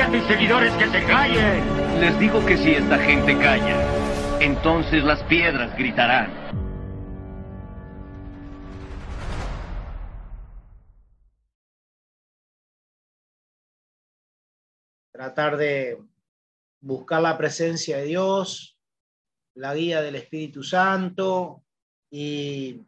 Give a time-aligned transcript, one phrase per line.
[0.00, 2.00] A tus seguidores que se callen.
[2.00, 3.80] Les digo que si esta gente calla,
[4.40, 6.30] entonces las piedras gritarán.
[15.12, 16.02] Tratar de
[16.80, 18.76] buscar la presencia de Dios,
[19.54, 21.64] la guía del Espíritu Santo
[22.10, 22.82] y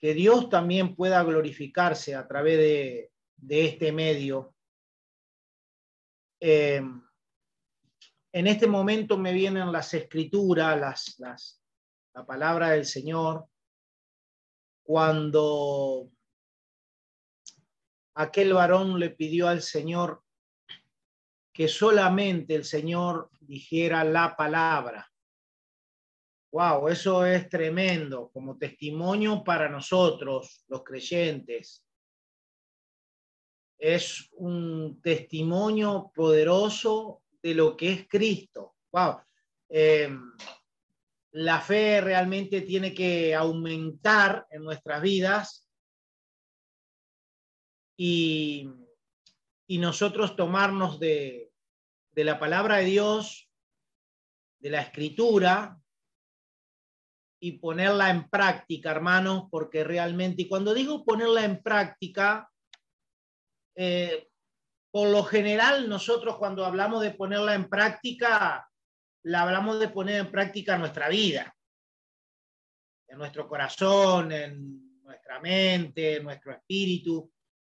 [0.00, 4.54] que Dios también pueda glorificarse a través de, de este medio.
[6.40, 6.82] Eh,
[8.32, 11.62] en este momento me vienen las escrituras, las, las,
[12.14, 13.46] la palabra del Señor,
[14.82, 16.10] cuando
[18.14, 20.22] aquel varón le pidió al Señor
[21.52, 25.10] que solamente el Señor dijera la palabra.
[26.52, 31.86] Wow, eso es tremendo como testimonio para nosotros, los creyentes.
[33.82, 38.74] Es un testimonio poderoso de lo que es Cristo.
[38.92, 39.20] Wow.
[39.70, 40.14] Eh,
[41.32, 45.66] la fe realmente tiene que aumentar en nuestras vidas
[47.96, 48.68] y,
[49.66, 51.50] y nosotros tomarnos de,
[52.12, 53.48] de la palabra de Dios,
[54.58, 55.80] de la escritura,
[57.42, 62.49] y ponerla en práctica, hermanos, porque realmente, y cuando digo ponerla en práctica,
[63.82, 64.28] eh,
[64.90, 68.68] por lo general nosotros cuando hablamos de ponerla en práctica,
[69.24, 71.56] la hablamos de poner en práctica nuestra vida,
[73.08, 77.32] en nuestro corazón, en nuestra mente, en nuestro espíritu.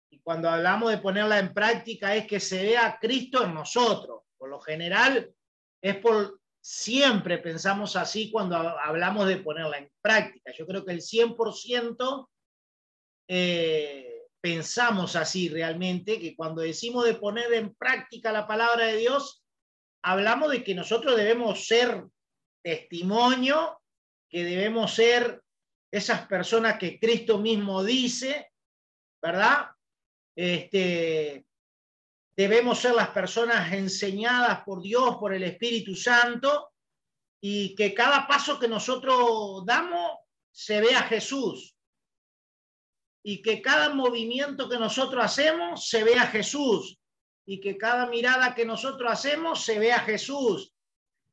[0.09, 4.23] Y cuando hablamos de ponerla en práctica es que se vea Cristo en nosotros.
[4.37, 5.33] Por lo general
[5.81, 10.51] es por siempre pensamos así cuando hablamos de ponerla en práctica.
[10.51, 12.27] Yo creo que el 100%
[13.29, 14.12] eh,
[14.43, 19.41] pensamos así realmente, que cuando decimos de poner en práctica la palabra de Dios,
[20.03, 22.03] hablamos de que nosotros debemos ser
[22.61, 23.79] testimonio,
[24.29, 25.41] que debemos ser
[25.89, 28.51] esas personas que Cristo mismo dice,
[29.21, 29.67] ¿verdad?
[30.35, 31.45] Este,
[32.35, 36.73] debemos ser las personas enseñadas por Dios, por el Espíritu Santo,
[37.41, 40.17] y que cada paso que nosotros damos
[40.51, 41.72] se vea Jesús.
[43.23, 46.99] Y que cada movimiento que nosotros hacemos se vea Jesús.
[47.45, 50.73] Y que cada mirada que nosotros hacemos se vea Jesús.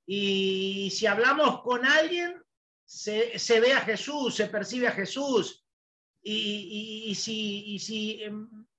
[0.06, 2.42] Y si hablamos con alguien,
[2.84, 5.64] se, se ve a Jesús, se percibe a Jesús.
[6.22, 8.22] Y, y, si, si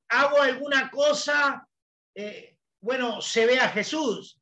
[0.10, 1.68] hago alguna cosa
[2.14, 4.40] eh, bueno, se ve a Jesús.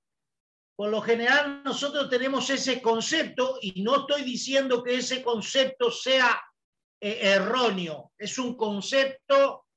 [0.75, 6.41] Por lo general nosotros tenemos ese concepto y no estoy diciendo que ese concepto sea
[7.01, 9.67] eh, erróneo, es un concepto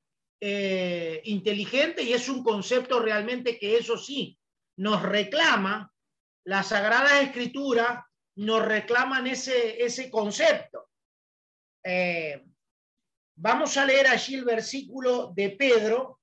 [0.41, 4.37] eh, inteligente y es un concepto realmente que eso sí
[4.79, 5.93] nos reclama,
[6.45, 8.05] la Sagrada Escritura
[8.37, 10.89] nos reclaman ese, ese concepto.
[11.85, 12.45] Eh,
[13.37, 16.19] vamos a leer allí el versículo de Pedro,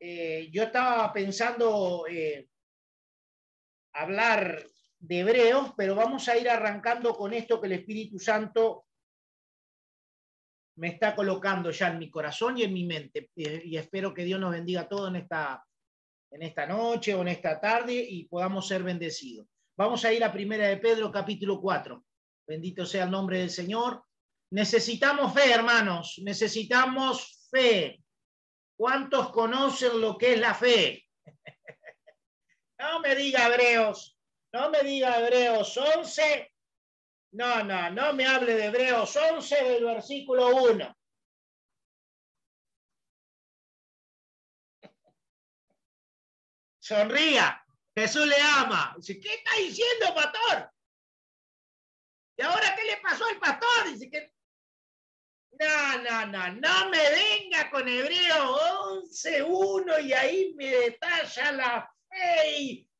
[0.00, 2.04] yo estaba pensando
[3.92, 4.64] hablar
[5.00, 8.87] de hebreos, pero vamos a ir arrancando con esto que el Espíritu Santo
[10.78, 13.30] me está colocando ya en mi corazón y en mi mente.
[13.34, 15.64] Y, espero que Dios nos bendiga a todos en esta,
[16.30, 19.46] en esta noche o en esta tarde y podamos ser bendecidos.
[19.76, 22.04] Vamos a ir a Primera de Pedro, capítulo 4.
[22.46, 24.04] Bendito sea el nombre del Señor.
[24.52, 26.20] Necesitamos fe, hermanos.
[26.22, 28.00] Necesitamos fe.
[28.76, 31.04] ¿Cuántos conocen lo que es la fe?
[32.80, 34.16] No me diga Hebreos,
[34.52, 36.48] no me diga Hebreos 11.
[37.32, 40.96] No, no, no me hable de Hebreos 11 del versículo 1.
[46.78, 47.62] Sonría.
[47.94, 48.94] Jesús le ama.
[48.96, 50.70] Dice, ¿qué está diciendo, pastor?
[52.36, 53.92] ¿Y ahora qué le pasó al pastor?
[53.92, 54.32] Dice que
[55.58, 62.58] no, no, no, no me venga con Hebreo 11.1 y ahí me detalla la fe
[62.58, 62.90] y,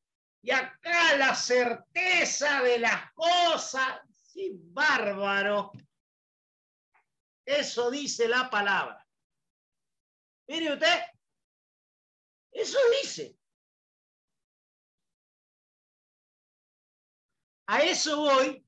[0.43, 4.01] y acá la certeza de las cosas.
[4.38, 5.73] Sí, bárbaro.
[7.44, 9.05] Eso dice la palabra.
[10.46, 11.00] Mire usted,
[12.52, 13.37] eso dice.
[17.67, 18.64] A eso voy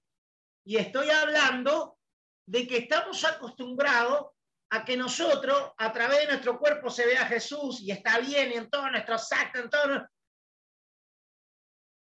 [0.64, 2.00] y estoy hablando
[2.46, 4.32] de que estamos acostumbrados
[4.70, 8.56] a que nosotros, a través de nuestro cuerpo, se vea Jesús y está bien y
[8.56, 10.08] en todos nuestros actos, en todo.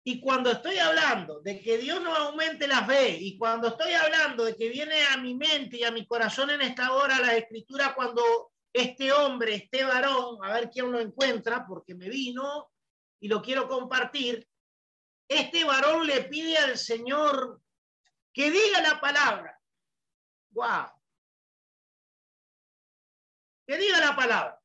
[0.03, 4.45] Y cuando estoy hablando de que Dios nos aumente la fe y cuando estoy hablando
[4.45, 7.93] de que viene a mi mente y a mi corazón en esta hora la escritura
[7.93, 12.71] cuando este hombre, este varón, a ver quién lo encuentra, porque me vino
[13.19, 14.47] y lo quiero compartir,
[15.27, 17.61] este varón le pide al Señor
[18.33, 19.59] que diga la palabra.
[20.51, 20.87] ¡Wow!
[23.67, 24.60] Que diga la palabra.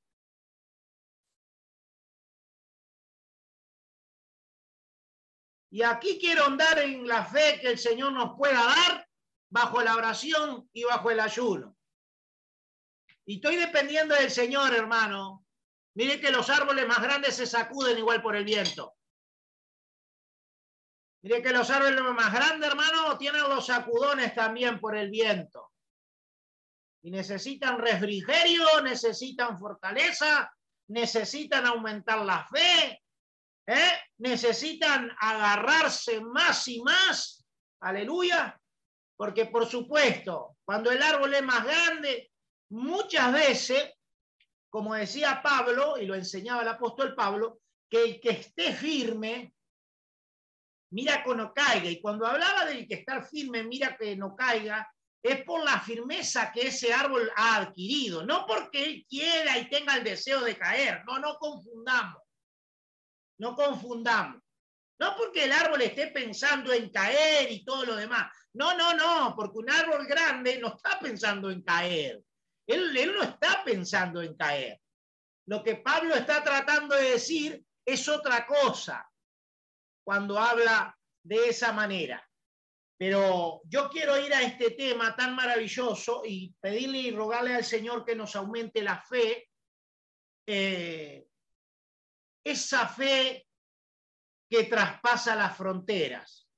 [5.77, 9.07] Y aquí quiero andar en la fe que el Señor nos pueda dar
[9.51, 11.77] bajo la oración y bajo el ayuno.
[13.27, 15.45] Y estoy dependiendo del Señor, hermano.
[15.95, 18.95] Mire que los árboles más grandes se sacuden igual por el viento.
[21.21, 25.75] Mire que los árboles más grandes, hermano, tienen los sacudones también por el viento.
[27.03, 30.51] Y necesitan refrigerio, necesitan fortaleza,
[30.89, 33.03] necesitan aumentar la fe,
[33.67, 33.93] ¿eh?
[34.19, 37.45] necesitan agarrarse más y más.
[37.81, 38.59] Aleluya.
[39.17, 42.31] Porque por supuesto, cuando el árbol es más grande,
[42.71, 43.93] muchas veces,
[44.69, 49.55] como decía Pablo, y lo enseñaba el apóstol Pablo, que el que esté firme,
[50.91, 51.89] mira que no caiga.
[51.89, 54.87] Y cuando hablaba del que estar firme, mira que no caiga,
[55.23, 59.97] es por la firmeza que ese árbol ha adquirido, no porque él quiera y tenga
[59.97, 61.03] el deseo de caer.
[61.07, 62.23] No, no confundamos.
[63.39, 64.43] No confundamos.
[64.99, 68.33] No porque el árbol esté pensando en caer y todo lo demás.
[68.55, 72.23] No, no, no, porque un árbol grande no está pensando en caer.
[72.67, 74.81] Él, no está pensando en caer.
[75.47, 79.09] Lo que Pablo está tratando de decir es otra cosa
[80.05, 82.27] cuando habla de esa manera.
[82.99, 88.05] Pero yo quiero ir a este tema tan maravilloso y pedirle y rogarle al Señor
[88.05, 89.51] que nos aumente la fe,
[90.47, 91.26] eh,
[92.47, 93.45] esa fe
[94.49, 96.49] que traspasa las fronteras,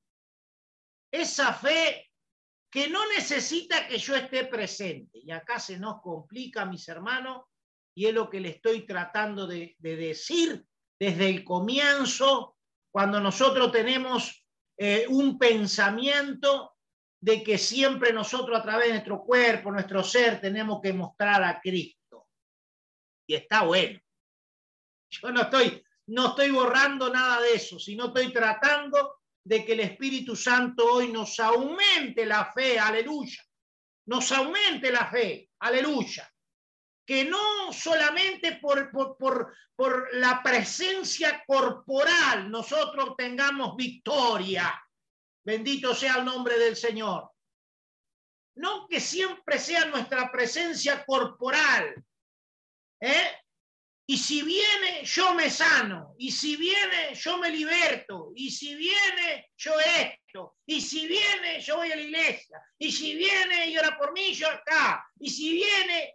[1.11, 2.11] esa fe
[2.71, 5.19] que no necesita que yo esté presente.
[5.19, 7.47] Y acá se nos complica, mis hermanos,
[7.95, 10.63] y es lo que le estoy tratando de, de decir
[11.01, 12.57] desde el comienzo,
[12.93, 14.45] cuando nosotros tenemos
[14.77, 16.75] eh, un pensamiento
[17.21, 21.61] de que siempre nosotros a través de nuestro cuerpo, nuestro ser, tenemos que mostrar a
[21.61, 22.29] Cristo.
[23.27, 23.99] Y está bueno.
[25.23, 29.81] Yo no estoy, no estoy borrando nada de eso, sino estoy tratando de que el
[29.81, 33.43] Espíritu Santo hoy nos aumente la fe, aleluya.
[34.07, 36.31] Nos aumente la fe, aleluya
[37.09, 39.17] que no solamente por, por,
[39.75, 44.79] por, la presencia corporal nosotros tengamos victoria.
[45.43, 47.33] Bendito sea el nombre del Señor.
[48.57, 51.95] No que siempre sea nuestra presencia corporal.
[53.01, 53.41] ¿eh?
[54.11, 56.15] Y si viene, yo me sano.
[56.19, 58.33] Y si viene, yo me liberto.
[58.35, 60.57] Y si viene, yo esto.
[60.65, 62.59] Y si viene, yo voy a la iglesia.
[62.79, 65.07] Y si viene, y ora por mí, yo acá.
[65.21, 66.15] Y si viene,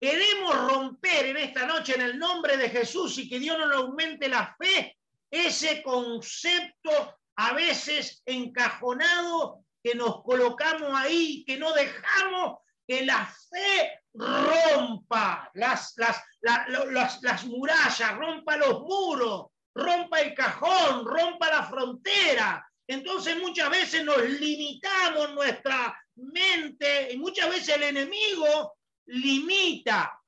[0.00, 4.28] Queremos romper en esta noche en el nombre de Jesús y que Dios nos aumente
[4.28, 4.96] la fe,
[5.28, 13.97] ese concepto a veces encajonado que nos colocamos ahí, que no dejamos que la fe
[14.14, 22.64] rompa las, las, las, las murallas, rompa los muros, rompa el cajón, rompa la frontera.
[22.86, 30.18] Entonces muchas veces nos limitamos nuestra mente y muchas veces el enemigo limita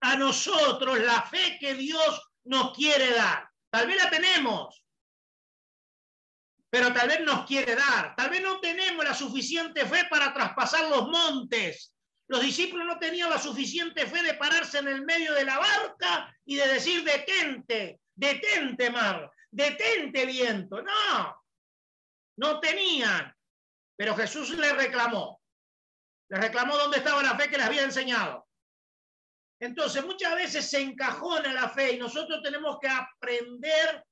[0.00, 3.48] a nosotros la fe que Dios nos quiere dar.
[3.70, 4.84] Tal vez la tenemos,
[6.70, 8.14] pero tal vez nos quiere dar.
[8.16, 11.93] Tal vez no tenemos la suficiente fe para traspasar los montes.
[12.28, 16.34] Los discípulos no tenían la suficiente fe de pararse en el medio de la barca
[16.44, 20.80] y de decir, detente, detente mar, detente viento.
[20.82, 21.44] No,
[22.36, 23.34] no tenían.
[23.96, 25.40] Pero Jesús le reclamó,
[26.30, 28.48] le reclamó dónde estaba la fe que les había enseñado.
[29.60, 34.04] Entonces, muchas veces se encajona la fe y nosotros tenemos que aprender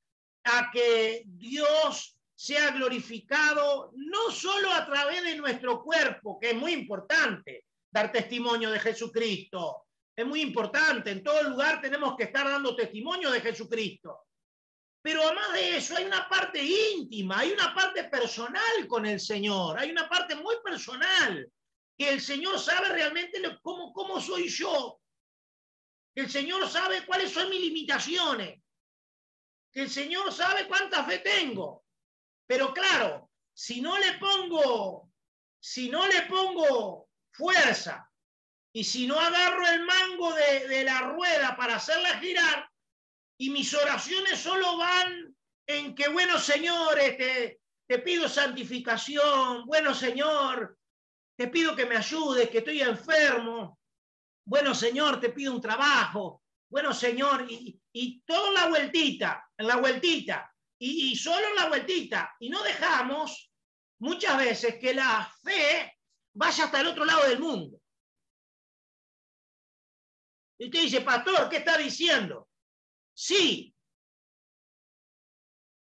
[0.45, 6.73] a que Dios sea glorificado no solo a través de nuestro cuerpo, que es muy
[6.73, 12.75] importante dar testimonio de Jesucristo, es muy importante, en todo lugar tenemos que estar dando
[12.75, 14.27] testimonio de Jesucristo.
[15.03, 19.79] Pero además de eso, hay una parte íntima, hay una parte personal con el Señor,
[19.79, 21.51] hay una parte muy personal,
[21.99, 25.01] que el Señor sabe realmente cómo, cómo soy yo,
[26.15, 28.63] que el Señor sabe cuáles son mis limitaciones,
[29.73, 31.85] que el Señor sabe cuánta fe tengo.
[32.47, 35.11] Pero claro, si no le pongo,
[35.59, 37.02] si no le pongo
[37.33, 38.09] fuerza.
[38.75, 42.71] Y si no agarro el mango de, de la rueda para hacerla girar
[43.39, 45.35] y mis oraciones solo van
[45.67, 50.79] en que, bueno, Señor, te, te pido santificación, bueno, Señor,
[51.37, 53.79] te pido que me ayudes, que estoy enfermo,
[54.45, 59.77] bueno, Señor, te pido un trabajo, bueno, Señor, y, y toda la vueltita, en la
[59.77, 63.51] vueltita, y, y solo en la vueltita, y no dejamos
[64.01, 65.99] muchas veces que la fe
[66.35, 67.79] vaya hasta el otro lado del mundo.
[70.59, 72.49] Y usted dice, pastor, ¿qué está diciendo?
[73.15, 73.75] Sí.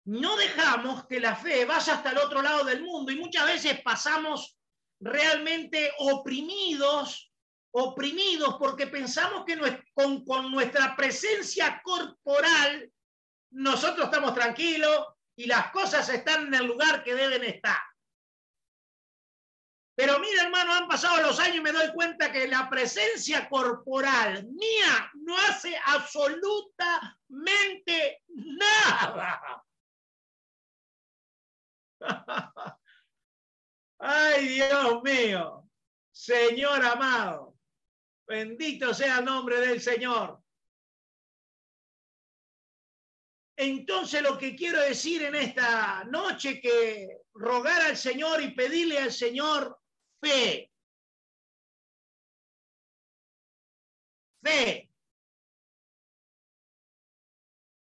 [0.07, 3.81] No dejamos que la fe vaya hasta el otro lado del mundo y muchas veces
[3.83, 4.57] pasamos
[5.01, 7.33] realmente oprimidos,
[7.73, 9.59] oprimidos porque pensamos que
[9.93, 12.91] con, con nuestra presencia corporal
[13.51, 17.79] nosotros estamos tranquilos y las cosas están en el lugar que deben estar.
[19.97, 24.47] Pero mira, hermano, han pasado los años y me doy cuenta que la presencia corporal
[24.47, 29.65] mía no hace absolutamente nada.
[33.99, 35.67] Ay, Dios mío,
[36.13, 37.57] Señor amado,
[38.27, 40.43] bendito sea el nombre del Señor.
[43.59, 49.11] Entonces lo que quiero decir en esta noche que rogar al Señor y pedirle al
[49.11, 49.81] Señor
[50.21, 50.71] fe.
[54.43, 54.89] Fe.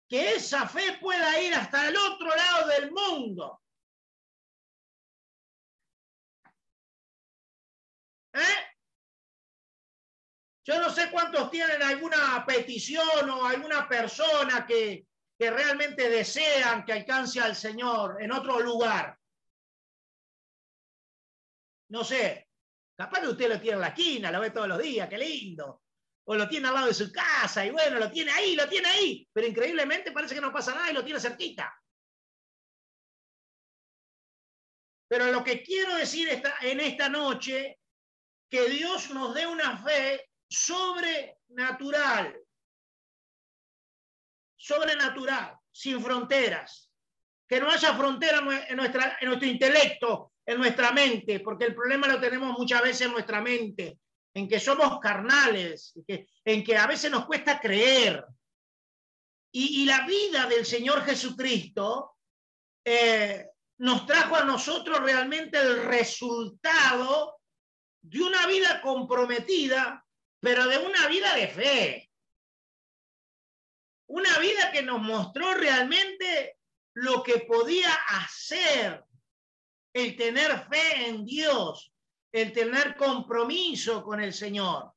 [0.09, 3.61] Que esa fe pueda ir hasta el otro lado del mundo.
[8.33, 8.67] ¿Eh?
[10.65, 15.07] Yo no sé cuántos tienen alguna petición o alguna persona que,
[15.39, 19.19] que realmente desean que alcance al Señor en otro lugar.
[21.89, 22.49] No sé,
[22.97, 25.83] capaz que usted lo tiene en la esquina, lo ve todos los días, qué lindo.
[26.29, 28.89] O lo tiene al lado de su casa y bueno, lo tiene ahí, lo tiene
[28.89, 29.29] ahí.
[29.33, 31.73] Pero increíblemente parece que no pasa nada y lo tiene cerquita.
[35.09, 37.79] Pero lo que quiero decir esta, en esta noche,
[38.51, 42.37] que Dios nos dé una fe sobrenatural.
[44.57, 46.91] Sobrenatural, sin fronteras.
[47.49, 48.39] Que no haya frontera
[48.69, 53.41] en, nuestro intelecto, en nuestra mente, porque el problema lo tenemos muchas veces en nuestra
[53.41, 53.99] mente,
[54.33, 55.93] en que somos carnales,
[56.45, 58.25] en que, a veces nos cuesta creer.
[59.53, 62.17] Y, y la vida del Señor Jesucristo
[62.85, 63.49] eh,
[63.79, 67.41] nos trajo a nosotros realmente el resultado
[68.03, 70.05] de una vida comprometida,
[70.41, 72.11] pero de una vida de fe.
[74.09, 76.59] Una vida que nos mostró realmente
[76.95, 79.05] lo que podía hacer
[79.97, 81.91] el tener fe en Dios,
[82.31, 84.93] el tener compromiso con el Señor.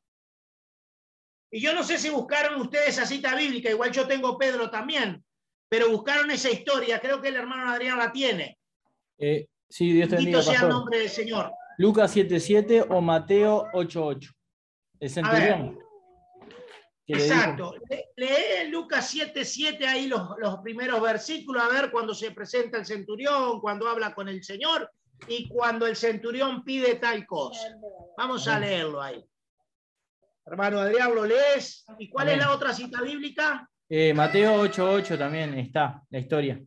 [1.52, 5.24] Y yo no sé si buscaron ustedes esa cita bíblica, igual yo tengo Pedro también,
[5.70, 8.58] pero buscaron esa historia, creo que el hermano Adrián la tiene.
[9.18, 11.50] Eh, sí, Dios te bendiga, sea el nombre del Señor.
[11.78, 14.36] Lucas 7.7 o Mateo 8.8.
[15.00, 15.80] El centurión.
[17.10, 17.74] Exacto.
[18.16, 23.60] Lee Lucas 7.7 ahí los, los primeros versículos, a ver cuando se presenta el centurión,
[23.62, 24.90] cuando habla con el Señor
[25.28, 27.76] y cuando el centurión pide tal cosa.
[28.18, 29.24] Vamos a leerlo ahí.
[30.46, 31.86] Hermano Adrián, ¿lo lees?
[31.98, 33.68] ¿Y cuál es la otra cita bíblica?
[33.88, 36.62] Eh, Mateo 8.8 también está, la historia.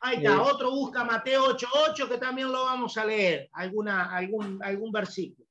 [0.00, 4.62] Ahí está, eh, otro busca Mateo 8.8 que también lo vamos a leer, alguna, algún,
[4.62, 5.46] algún versículo.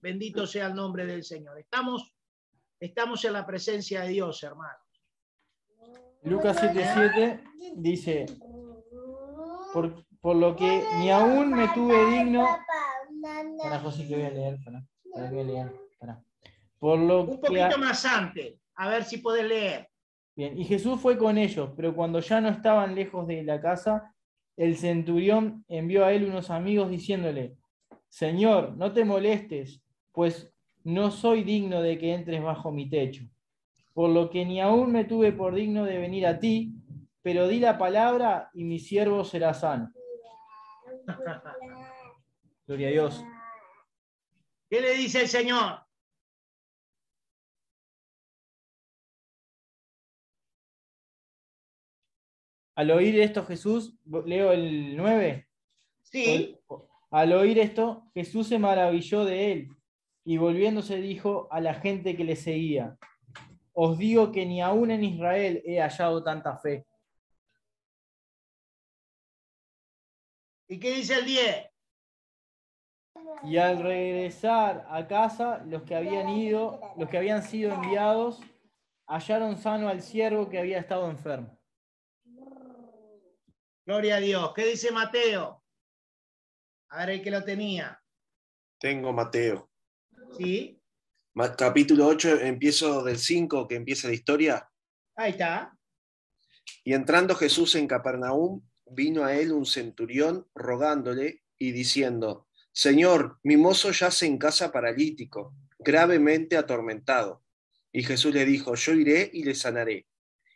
[0.00, 1.58] Bendito sea el nombre del Señor.
[1.58, 2.12] Estamos
[2.82, 4.82] Estamos en la presencia de Dios, hermanos.
[6.24, 7.40] Lucas 7:7
[7.76, 8.26] dice,
[9.72, 12.44] por, por, lo que ni aún me tuve digno...
[13.62, 14.84] Para José que voy a leer, para,
[15.14, 16.24] para que voy a leer, para.
[16.80, 19.88] Por lo Un poquito más antes, a ver si puedes leer.
[20.34, 24.12] Bien, y Jesús fue con ellos, pero cuando ya no estaban lejos de la casa,
[24.56, 27.56] el centurión envió a él unos amigos diciéndole,
[28.08, 30.51] Señor, no te molestes, pues
[30.84, 33.24] no soy digno de que entres bajo mi techo,
[33.92, 36.74] por lo que ni aún me tuve por digno de venir a ti,
[37.22, 39.92] pero di la palabra y mi siervo será sano.
[42.66, 43.24] Gloria a Dios.
[44.68, 45.80] ¿Qué le dice el Señor?
[52.74, 55.46] Al oír esto, Jesús, leo el 9.
[56.02, 56.58] Sí,
[57.10, 59.81] Al oír esto, Jesús se maravilló de él
[60.24, 62.96] y volviéndose dijo a la gente que le seguía,
[63.72, 66.86] os digo que ni aún en Israel he hallado tanta fe.
[70.72, 71.70] ¿y qué dice el 10?
[73.44, 78.40] Y al regresar a casa, los que habían ido, los que habían sido enviados,
[79.06, 81.58] hallaron sano al siervo que había estado enfermo.
[83.84, 84.52] Gloria a Dios.
[84.54, 85.62] ¿Qué dice Mateo?
[86.88, 88.00] A ver el que lo tenía.
[88.78, 89.71] Tengo Mateo.
[90.36, 90.80] ¿Sí?
[91.56, 94.68] Capítulo 8, empiezo del 5, que empieza la historia.
[95.16, 95.76] Ahí está.
[96.84, 103.56] Y entrando Jesús en Capernaum, vino a él un centurión rogándole y diciendo, Señor, mi
[103.56, 107.42] mozo yace en casa paralítico, gravemente atormentado.
[107.92, 110.06] Y Jesús le dijo, yo iré y le sanaré.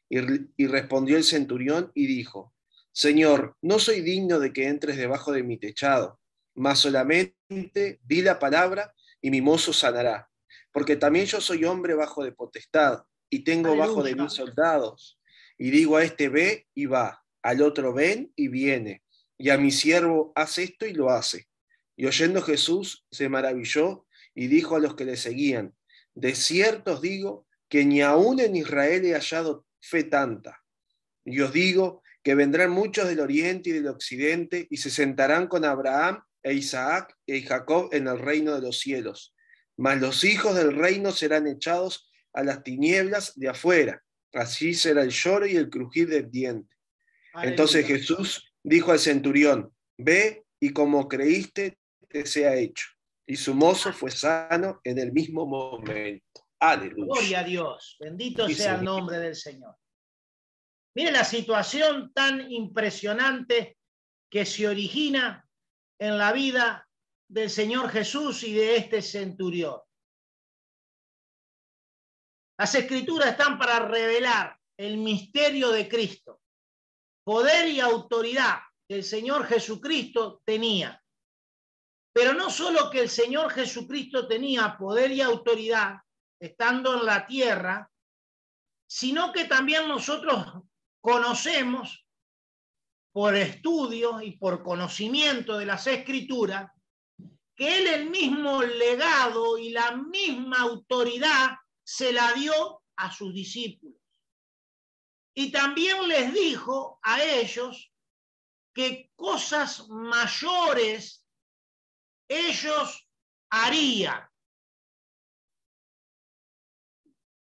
[0.09, 0.19] Y,
[0.57, 2.55] y respondió el centurión y dijo,
[2.93, 6.19] Señor, no soy digno de que entres debajo de mi techado,
[6.55, 8.95] mas solamente di la palabra
[9.27, 10.31] y mi mozo sanará.
[10.71, 15.19] Porque también yo soy hombre bajo de potestad y tengo bajo de mí soldados.
[15.59, 19.03] Y digo a este ve y va, al otro ven y viene,
[19.37, 21.49] y a mi siervo haz esto y lo hace.
[21.97, 25.75] Y oyendo Jesús se maravilló y dijo a los que le seguían,
[26.15, 30.63] de cierto os digo que ni aún en Israel he hallado fe tanta.
[31.25, 35.65] Y os digo que vendrán muchos del oriente y del occidente y se sentarán con
[35.65, 39.35] Abraham e Isaac y Jacob en el reino de los cielos.
[39.77, 44.01] Mas los hijos del reino serán echados a las tinieblas de afuera.
[44.33, 46.73] Así será el lloro y el crujir del diente.
[47.43, 47.85] Entonces.
[47.85, 51.79] Jesús dijo al centurión, ve y como creíste,
[52.09, 52.87] te sea hecho.
[53.27, 56.47] Y su mozo fue sano en el mismo momento.
[56.61, 57.13] Aleluya.
[57.13, 57.97] Gloria a Dios.
[57.99, 59.75] Bendito Sí, sea el nombre del Señor.
[60.95, 63.77] Mire la situación tan impresionante
[64.31, 65.46] que se origina
[65.99, 66.89] en la vida
[67.29, 69.81] del Señor Jesús y de este centurión.
[72.59, 76.41] Las escrituras están para revelar el misterio de Cristo,
[77.25, 81.03] poder y autoridad que el Señor Jesucristo tenía.
[82.15, 86.01] Pero no solo que el Señor Jesucristo tenía poder y autoridad
[86.41, 87.91] estando en la tierra,
[88.89, 90.63] sino que también nosotros
[91.03, 92.06] conocemos
[93.17, 96.71] por estudio y por conocimiento de las escrituras
[97.57, 103.99] que él el mismo legado y la misma autoridad se la dio a sus discípulos.
[105.35, 107.91] Y también les dijo a ellos
[108.75, 111.25] que cosas mayores
[112.29, 113.09] ellos
[113.49, 114.29] harían.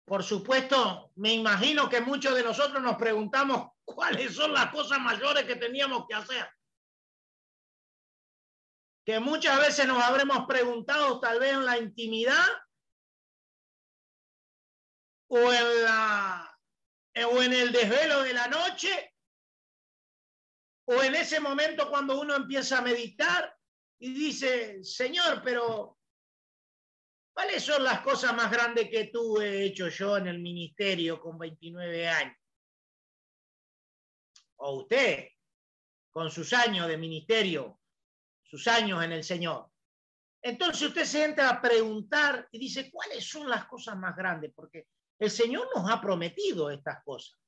[0.06, 5.46] Por supuesto, me imagino que muchos de nosotros nos preguntamos cuáles son las cosas mayores
[5.46, 6.50] que teníamos que hacer.
[9.06, 12.46] Que muchas veces nos habremos preguntado tal vez en la intimidad
[15.28, 16.60] o en, la,
[17.32, 19.14] o en el desvelo de la noche
[20.88, 23.56] o en ese momento cuando uno empieza a meditar
[24.00, 25.98] y dice, Señor, pero
[27.34, 31.40] ¿cuáles son las cosas más grandes que tú he hecho yo en el ministerio con
[31.40, 32.45] 29 años?
[34.58, 35.30] O usted,
[36.12, 37.80] con sus años de ministerio,
[38.44, 39.70] sus años en el Señor.
[40.42, 44.52] Entonces usted se entra a preguntar y dice, ¿cuáles son las cosas más grandes?
[44.56, 44.88] Porque
[45.20, 47.40] el Señor nos ha prometido estas cosas.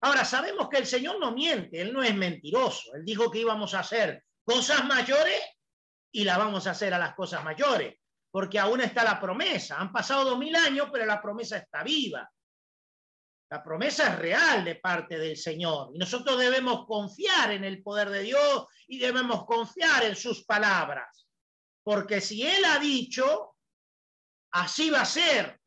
[0.00, 2.94] Ahora, sabemos que el Señor no miente, Él no es mentiroso.
[2.94, 5.40] Él dijo que íbamos a hacer cosas mayores
[6.10, 9.78] y las vamos a hacer a las cosas mayores, porque aún está la promesa.
[9.78, 12.28] Han pasado dos mil años, pero la promesa está viva.
[13.52, 18.08] La promesa es real de parte del Señor y nosotros debemos confiar en el poder
[18.08, 21.28] de Dios y debemos confiar en sus palabras,
[21.82, 23.54] porque si Él ha dicho,
[24.52, 25.60] así va a ser.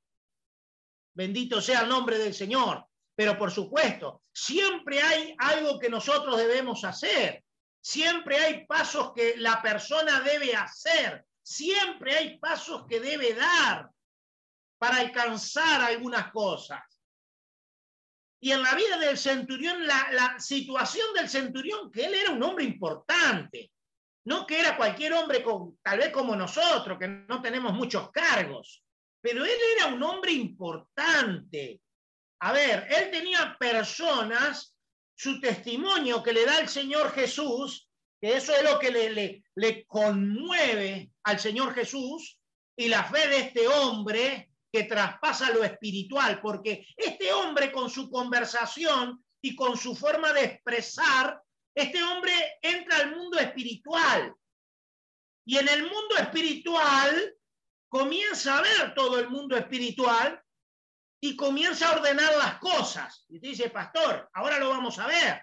[1.14, 2.84] Bendito sea el nombre del Señor.
[3.14, 7.46] Pero por supuesto, siempre hay algo que nosotros debemos hacer.
[7.80, 11.24] Siempre hay pasos que la persona debe hacer.
[11.40, 13.92] Siempre hay pasos que debe dar
[14.80, 16.95] para alcanzar algunas cosas.
[18.46, 22.64] Y en la vida del centurión, la, situación del centurión, que él era un hombre
[22.64, 23.72] importante,
[24.24, 28.84] No que era cualquier hombre con, tal vez como nosotros, que no tenemos muchos cargos,
[29.20, 31.82] pero él era un hombre importante.
[32.42, 34.78] A ver, él tenía personas,
[35.18, 37.90] su testimonio que le da el Señor Jesús,
[38.22, 42.40] que eso es lo que le, le conmueve al Señor Jesús,
[42.78, 48.10] y la fe de este hombre que traspasa lo espiritual, porque este hombre con su
[48.10, 51.42] conversación y con su forma de expresar,
[51.74, 54.36] este hombre entra al mundo espiritual.
[55.48, 57.38] Y en el mundo espiritual
[57.88, 60.44] comienza a ver todo el mundo espiritual
[61.22, 63.24] y comienza a ordenar las cosas.
[63.30, 65.42] Y dice, pastor, ahora lo vamos a ver.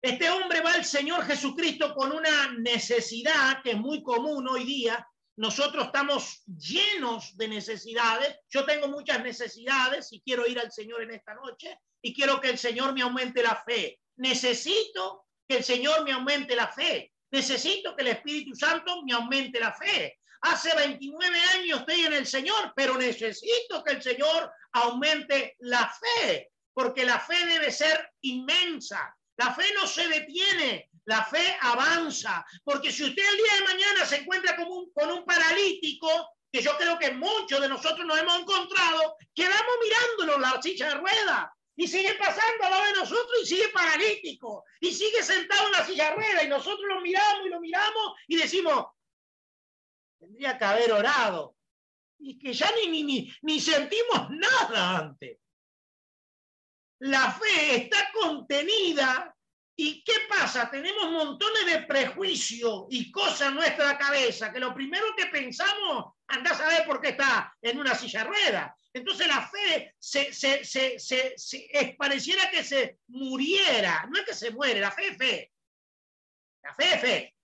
[0.00, 5.06] Este hombre va al Señor Jesucristo con una necesidad que es muy común hoy día,
[5.36, 8.38] nosotros estamos llenos de necesidades.
[8.48, 12.48] Yo tengo muchas necesidades y quiero ir al Señor en esta noche y quiero que
[12.48, 14.00] el Señor me aumente la fe.
[14.16, 17.12] Necesito que el Señor me aumente la fe.
[17.30, 20.18] Necesito que el Espíritu Santo me aumente la fe.
[20.42, 26.52] Hace 29 años estoy en el Señor, pero necesito que el Señor aumente la fe,
[26.72, 29.15] porque la fe debe ser inmensa.
[29.36, 34.04] La fe no se detiene, la fe avanza, porque si usted el día de mañana
[34.04, 36.08] se encuentra con un, con un paralítico,
[36.50, 40.94] que yo creo que muchos de nosotros nos hemos encontrado, quedamos mirándolo la silla de
[40.94, 45.72] ruedas y sigue pasando al lado de nosotros y sigue paralítico y sigue sentado en
[45.72, 48.86] la silla de ruedas y nosotros lo miramos y lo miramos y decimos,
[50.18, 51.56] tendría que haber orado
[52.18, 55.38] y que ya ni, ni, ni, ni sentimos nada antes.
[56.98, 59.36] La fe está contenida
[59.78, 60.70] ¿Y qué pasa?
[60.70, 66.52] Tenemos montones de prejuicios y cosas en nuestra cabeza que lo primero que pensamos, anda
[66.52, 68.74] a saber por qué está en una silla rueda.
[68.94, 70.30] Entonces la fe se,
[71.98, 74.08] pareciera que se muriera.
[74.10, 75.52] No es que se muere, la fe es fe.
[76.62, 77.34] La fe es fe.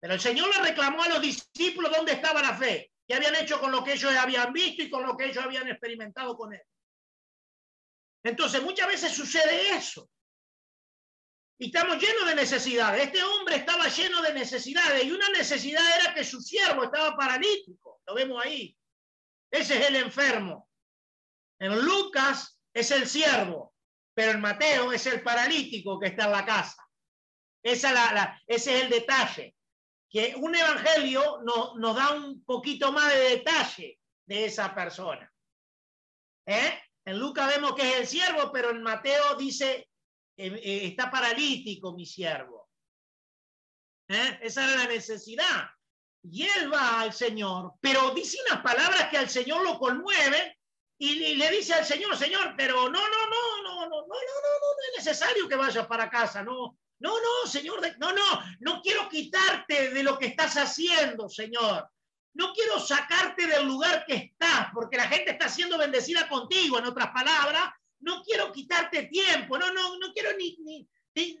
[0.00, 3.58] Pero el Señor le reclamó a los discípulos dónde estaba la fe, qué habían hecho
[3.58, 6.62] con lo que ellos habían visto y con lo que ellos habían experimentado con Él.
[8.24, 10.10] Entonces muchas veces sucede eso
[11.60, 13.06] y estamos llenos de necesidades.
[13.06, 18.00] Este hombre estaba lleno de necesidades y una necesidad era que su siervo estaba paralítico.
[18.06, 18.76] Lo vemos ahí.
[19.50, 20.68] Ese es el enfermo.
[21.58, 23.74] En Lucas es el siervo,
[24.14, 26.80] pero en Mateo es el paralítico que está en la casa.
[27.60, 29.56] Esa la, ese es el detalle.
[30.08, 35.30] Que un evangelio nos da un poquito más de detalle de esa persona.
[36.46, 36.80] ¿Eh?
[37.08, 39.88] En Lucas vemos que es el siervo, pero en Mateo dice
[40.36, 42.68] eh, está paralítico mi siervo.
[44.08, 44.40] ¿Eh?
[44.42, 45.70] Esa era la necesidad.
[46.22, 50.52] Y él va al Señor, pero dice unas palabras que al Señor lo conmueven
[50.98, 54.06] y, le dice al Señor, Señor, pero no, no, no, no, no, no, no, no,
[54.06, 59.08] no es necesario que vayas para casa, no, no, no, Señor, no, no, no quiero
[59.08, 61.88] quitarte de lo que estás haciendo, Señor.
[62.34, 66.86] No quiero sacarte del lugar que estás, porque la gente está siendo bendecida contigo, en
[66.86, 70.88] otras palabras, no quiero quitarte tiempo, no, no, no quiero ni, ni,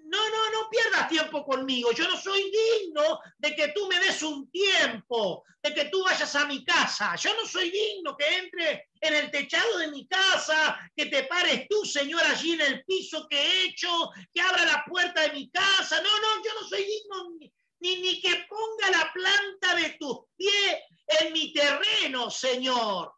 [0.04, 1.92] no, no, no pierdas tiempo conmigo.
[1.92, 6.34] Yo no soy digno de que tú me des un tiempo, de que tú vayas
[6.34, 7.14] a mi casa.
[7.16, 11.66] Yo no soy digno que entre en el techado de mi casa, que te pares
[11.68, 15.50] tú, Señor, allí en el piso que he hecho, que abra la puerta de mi
[15.50, 16.00] casa.
[16.02, 20.76] No, no, yo no soy digno ni, ni, que ponga la planta de tus pies
[21.20, 23.12] en mi terreno, Señor.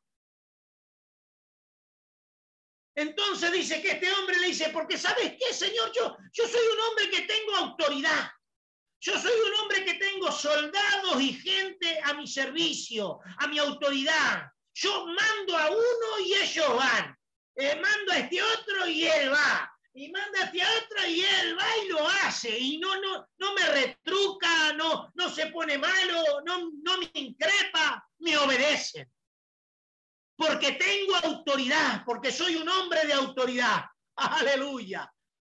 [2.94, 6.80] Entonces dice que este hombre le dice, porque sabes qué, Señor, yo, yo soy un
[6.80, 8.30] hombre que tengo autoridad.
[9.00, 14.52] Yo soy un hombre que tengo soldados y gente a mi servicio, a mi autoridad.
[14.74, 17.16] Yo mando a uno y ellos van.
[17.56, 19.72] Eh, mando a este otro y él va.
[19.92, 22.56] Y manda a otro y él va y lo hace.
[22.58, 28.06] Y no, no, no me retruca, no, no se pone malo, no, no me increpa,
[28.18, 29.10] me obedecen
[30.40, 33.84] porque tengo autoridad, porque soy un hombre de autoridad.
[34.16, 35.12] Aleluya.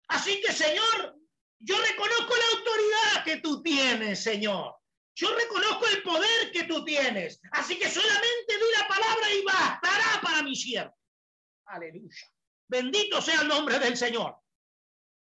[0.10, 1.16] Así que, Señor,
[1.58, 4.76] yo reconozco la autoridad que tú tienes, Señor.
[5.16, 7.40] Yo reconozco el poder que tú tienes.
[7.52, 10.96] Así que solamente di la palabra y bastará para mi siervo.
[11.66, 12.35] Aleluya.
[12.68, 14.36] Bendito sea el nombre del Señor.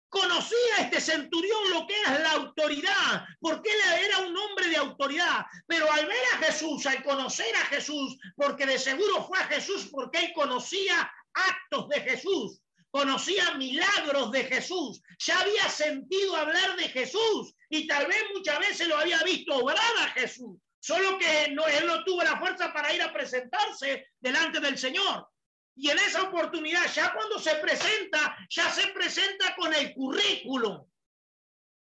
[0.09, 5.45] Conocía este centurión lo que es la autoridad, porque él era un hombre de autoridad.
[5.67, 9.87] Pero al ver a Jesús, al conocer a Jesús, porque de seguro fue a Jesús
[9.91, 16.89] porque él conocía actos de Jesús, conocía milagros de Jesús, ya había sentido hablar de
[16.89, 21.67] Jesús y tal vez muchas veces lo había visto obrar a Jesús, solo que no,
[21.67, 25.27] él no tuvo la fuerza para ir a presentarse delante del Señor.
[25.81, 30.85] Y en esa oportunidad, ya cuando se presenta, ya se presenta con el currículum.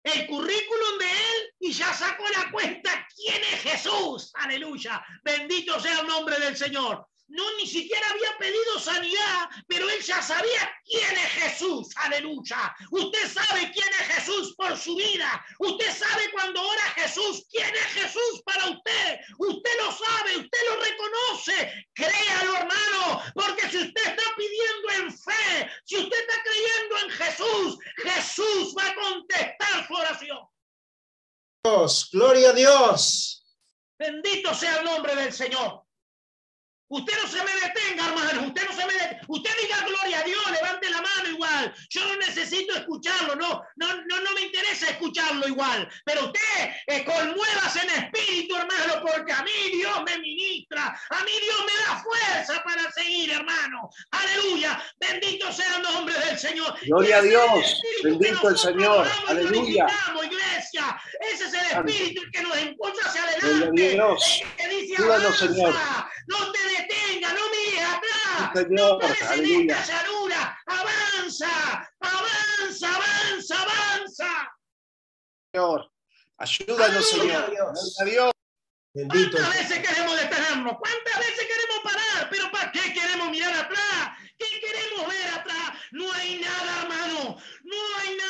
[0.03, 4.31] el currículum de él y ya sacó la cuenta quién es Jesús.
[4.35, 5.01] Aleluya.
[5.23, 7.07] Bendito sea el nombre del Señor.
[7.29, 11.89] No, ni siquiera había pedido sanidad, pero él ya sabía quién es Jesús.
[11.97, 12.73] Aleluya.
[12.89, 15.45] Usted sabe quién es Jesús por su vida.
[15.59, 19.19] Usted sabe cuando ora Jesús quién es Jesús para usted.
[19.39, 21.87] Usted lo sabe, usted lo reconoce.
[21.93, 27.77] Créalo, hermano, porque si usted está pidiendo en fe, si usted está creyendo en Jesús,
[27.97, 30.39] Jesús va a contestar su oración.
[31.63, 33.43] Dios, gloria a Dios.
[33.99, 35.86] Bendito sea el nombre del Señor.
[36.89, 38.47] Usted no se me detenga, hermano.
[38.47, 39.25] Usted no se me detenga.
[39.27, 41.73] Usted diga gloria a Dios, levante la mano igual.
[41.89, 42.15] Yo no
[42.47, 45.87] necesito escucharlo, no, no, no, no me interesa escucharlo igual.
[46.05, 50.99] Pero usted eh, conmuévase en espíritu, hermano, porque a mí Dios me ministra.
[51.09, 53.89] A mí Dios me da fuerza para seguir, hermano.
[54.11, 54.81] Aleluya.
[54.99, 56.75] Bendito sea el nombre del Señor.
[56.83, 57.81] Gloria a el Dios.
[58.03, 59.07] Bendito el Señor.
[59.27, 59.87] Aleluya.
[60.23, 61.01] iglesia.
[61.33, 63.89] Ese es el espíritu que nos impulsa hacia adelante.
[63.89, 64.41] Dios.
[64.57, 65.75] Que dice, Ayúdanos, Señor.
[66.27, 68.99] no te detenga, no mires atrás, Señor.
[68.99, 70.57] no en Aleluya.
[70.65, 74.51] avanza, avanza, avanza, avanza.
[75.51, 75.91] Señor.
[76.37, 77.45] Ayúdanos, Aleluya.
[77.45, 77.49] Señor.
[77.49, 78.31] Gloria a Dios.
[78.93, 80.73] Bendito ¿Cuántas veces queremos detenernos?
[80.79, 82.29] ¿Cuántas veces queremos parar?
[82.31, 84.17] ¿Pero para qué queremos mirar atrás?
[84.37, 85.69] ¿Qué queremos ver atrás?
[85.91, 87.37] No hay nada, hermano.
[87.63, 88.26] No hay nada.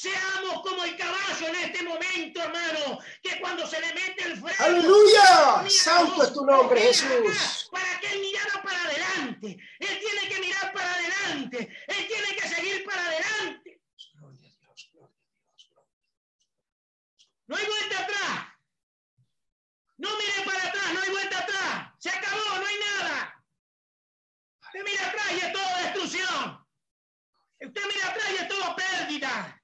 [0.00, 3.00] Seamos como el caballo en este momento, hermano.
[3.20, 4.56] Que cuando se le mete el freno.
[4.60, 5.68] Aleluya.
[5.68, 7.68] Santo es tu nombre, Jesús.
[7.72, 9.58] Para que él mirara para adelante.
[9.80, 11.76] Él tiene que mirar para adelante.
[11.88, 13.80] Él tiene que seguir para adelante.
[17.48, 18.46] No hay vuelta atrás.
[19.96, 21.92] No mire para atrás, no hay vuelta atrás.
[21.98, 23.44] Se acabó, no hay nada.
[24.62, 26.66] Usted mira atrás y es todo destrucción.
[27.62, 29.57] Usted mira atrás y es todo pérdida.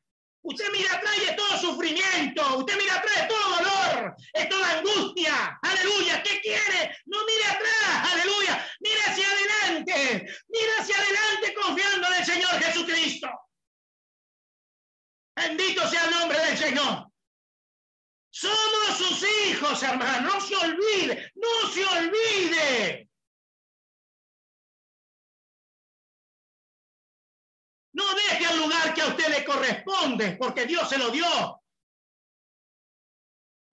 [0.44, 2.59] Usted mira atrás y es todo sufrimiento.
[2.59, 4.16] Usted mira atrás y es todo dolor.
[4.35, 5.59] Es toda angustia.
[5.62, 6.22] Aleluya.
[6.22, 6.98] ¿Qué quiere?
[7.07, 8.12] No mire atrás.
[8.12, 8.70] Aleluya.
[8.80, 10.26] Mire hacia adelante.
[10.48, 13.28] Mire hacia adelante confiando en el Señor Jesucristo.
[15.35, 17.07] Bendito sea el nombre del Señor.
[18.30, 20.28] Somos sus hijos, hermano.
[20.28, 22.13] No se olvide, no se olvide.
[29.28, 31.62] Le corresponde, porque Dios se lo dio.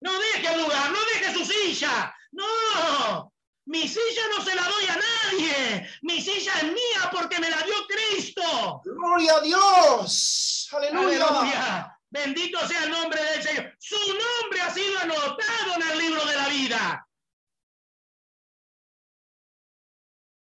[0.00, 2.14] No deje lugar, no deje su silla.
[2.32, 3.32] No,
[3.66, 5.88] mi silla no se la doy a nadie.
[6.02, 8.82] Mi silla es mía porque me la dio Cristo.
[8.84, 10.68] Gloria a Dios.
[10.72, 11.26] Aleluya.
[11.26, 11.98] Aleluya.
[12.10, 13.74] Bendito sea el nombre del Señor.
[13.78, 17.08] Su nombre ha sido anotado en el libro de la vida.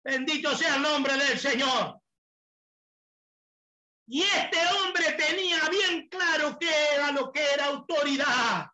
[0.03, 1.99] Bendito sea el nombre del Señor.
[4.09, 8.67] Y este hombre tenía bien claro qué era lo que era autoridad.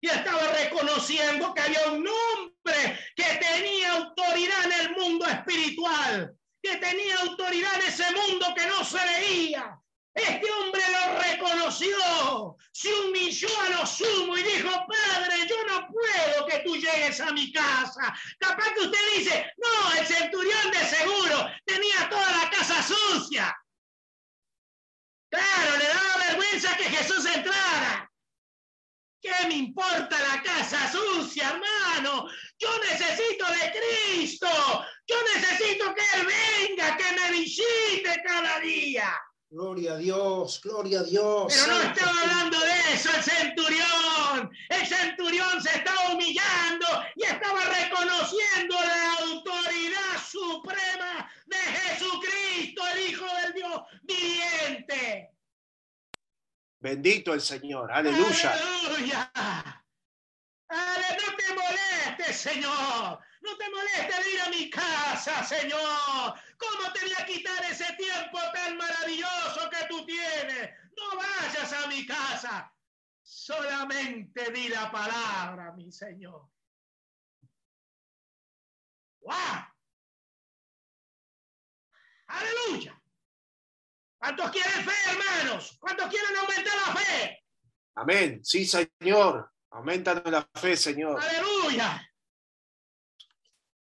[0.00, 6.76] Y estaba reconociendo que había un hombre que tenía autoridad en el mundo espiritual, que
[6.76, 9.78] tenía autoridad en ese mundo que no se veía.
[10.12, 16.46] Este hombre lo reconoció, se humilló a lo sumo y dijo, Padre, yo no puedo
[16.46, 18.12] que tú llegues a mi casa.
[18.40, 23.56] Capaz que usted dice, no, el centurión de seguro tenía toda la casa sucia.
[25.30, 28.10] Claro, le daba vergüenza que Jesús entrara.
[29.20, 32.28] ¿Qué me importa la casa sucia, hermano?
[32.58, 34.48] Yo necesito de Cristo.
[35.06, 39.12] Yo necesito que Él venga, que me visite cada día.
[39.50, 40.60] Gloria a Dios.
[40.62, 41.46] Gloria a Dios.
[41.48, 44.50] Pero no estaba hablando de eso el centurión.
[44.68, 46.86] El centurión se estaba humillando
[47.16, 52.27] y estaba reconociendo la autoridad suprema de Jesucristo,
[56.80, 57.90] Bendito el Señor.
[57.92, 58.52] Aleluya.
[58.52, 59.32] Aleluya.
[60.68, 63.18] Ale, no te molestes, Señor.
[63.40, 66.34] No te molestes de ir a mi casa, Señor.
[66.56, 70.70] ¿Cómo te voy a quitar ese tiempo tan maravilloso que tú tienes?
[70.96, 72.72] No vayas a mi casa.
[73.22, 76.48] Solamente di la palabra, mi Señor.
[79.20, 79.34] ¡Wow!
[82.28, 83.00] Aleluya.
[84.18, 85.76] ¿Cuántos quieren fe, hermanos?
[85.80, 87.44] ¿Cuántos quieren aumentar la fe?
[87.94, 88.40] Amén.
[88.44, 89.50] Sí, Señor.
[89.70, 91.20] Aumentanos la fe, Señor.
[91.22, 92.10] Aleluya.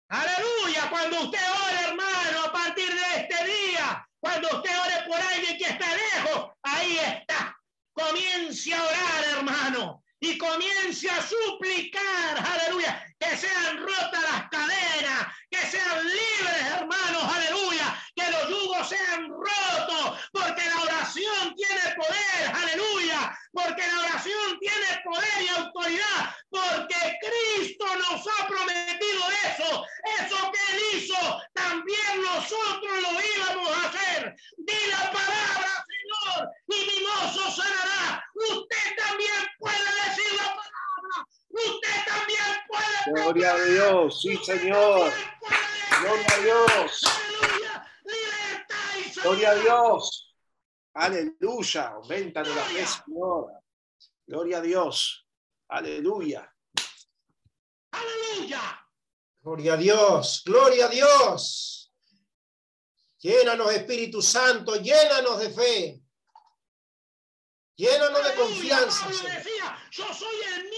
[0.08, 0.90] Aleluya.
[0.90, 5.64] Cuando usted ore, hermano, a partir de este día, cuando usted ore por alguien que
[5.64, 7.56] está lejos, ahí está.
[7.92, 10.02] Comience a orar, hermano.
[10.20, 18.02] Y comience a suplicar, aleluya, que sean rotas las cadenas, que sean libres, hermanos, aleluya,
[18.14, 25.02] que los yugos sean rotos, porque la oración tiene poder, aleluya, porque la oración tiene
[25.04, 29.84] poder y autoridad, porque Cristo nos ha prometido eso,
[30.20, 34.34] eso que Él hizo, también nosotros lo íbamos a hacer.
[34.58, 38.24] Di la palabra, Señor, y mi mozo sanará.
[38.34, 40.77] Usted también puede decir la palabra
[41.66, 43.22] Usted también puede.
[43.22, 45.12] Gloria a Dios, sí, Usted Señor.
[46.02, 47.00] Gloria a Dios.
[49.22, 49.54] Gloria a.
[49.54, 50.34] Dios.
[50.94, 51.88] Aleluya.
[51.88, 53.52] Aumentanos la fe, Señor.
[54.26, 55.26] Gloria a Dios.
[55.68, 56.52] Aleluya.
[57.90, 58.88] Aleluya.
[59.40, 61.92] Gloria a Dios, gloria a Dios.
[63.20, 66.02] Llénanos, Espíritu Santo, llénanos de fe.
[67.76, 69.12] Llénanos de confianza.
[69.12, 69.42] Señor.
[69.90, 70.68] yo soy el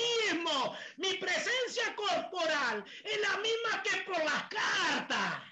[0.96, 5.42] Mi presencia corporal es la misma que por las cartas.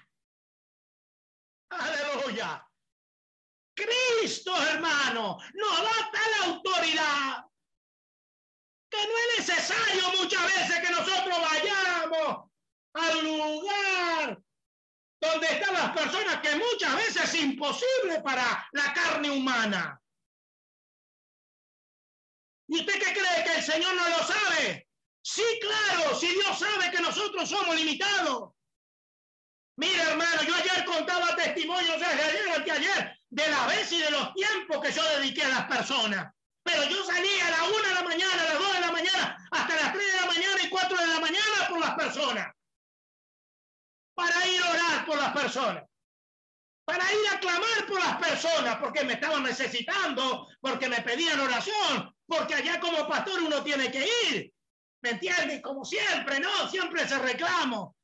[1.69, 2.65] Aleluya.
[3.75, 7.45] Cristo, hermano, nos da tal autoridad
[8.89, 12.49] que no es necesario muchas veces que nosotros vayamos
[12.93, 14.41] al lugar
[15.21, 19.98] donde están las personas que muchas veces es imposible para la carne humana.
[22.69, 24.87] ¿Y usted qué cree que el Señor no lo sabe?
[25.23, 28.51] Sí, claro, si Dios sabe que nosotros somos limitados.
[29.75, 34.11] Mira, hermano, yo ayer contaba testimonios desde ayer hasta ayer de la vez y de
[34.11, 36.31] los tiempos que yo dediqué a las personas.
[36.61, 39.47] Pero yo salía a la una de la mañana, a las dos de la mañana,
[39.51, 42.53] hasta las tres de la mañana y cuatro de la mañana por las personas.
[44.13, 45.83] Para ir a orar por las personas.
[46.85, 52.13] Para ir a clamar por las personas, porque me estaban necesitando, porque me pedían oración,
[52.29, 54.53] porque allá como pastor uno tiene que ir.
[55.01, 55.61] ¿Me entiendes?
[55.63, 56.69] Como siempre, ¿no?
[56.69, 57.97] Siempre se reclamo.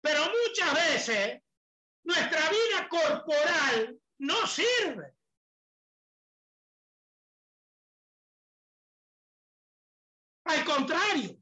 [0.00, 1.42] Pero muchas veces
[2.04, 5.14] nuestra vida corporal no sirve.
[10.44, 11.36] Al contrario.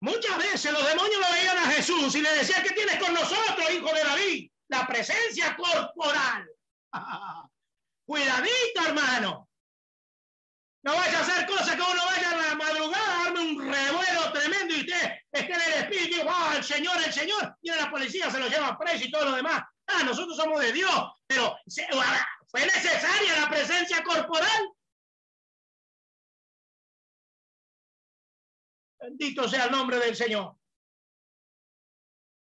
[0.00, 3.70] Muchas veces los demonios lo veían a Jesús y le decían que tienes con nosotros,
[3.72, 6.46] hijo de David, la presencia corporal.
[8.06, 9.48] Cuidadito, hermano.
[10.84, 14.32] No vaya a hacer cosas que uno vaya a la madrugada a darme un revuelo
[14.32, 17.70] tremendo y usted esté en el espíritu y diga, "Ah, el Señor, el Señor, y
[17.70, 19.62] la policía se lo lleva preso y todo lo demás.
[19.86, 21.86] Ah, nosotros somos de Dios, pero se-
[22.48, 24.68] ¿fue necesaria la presencia corporal?
[29.00, 30.56] Bendito sea el nombre del Señor.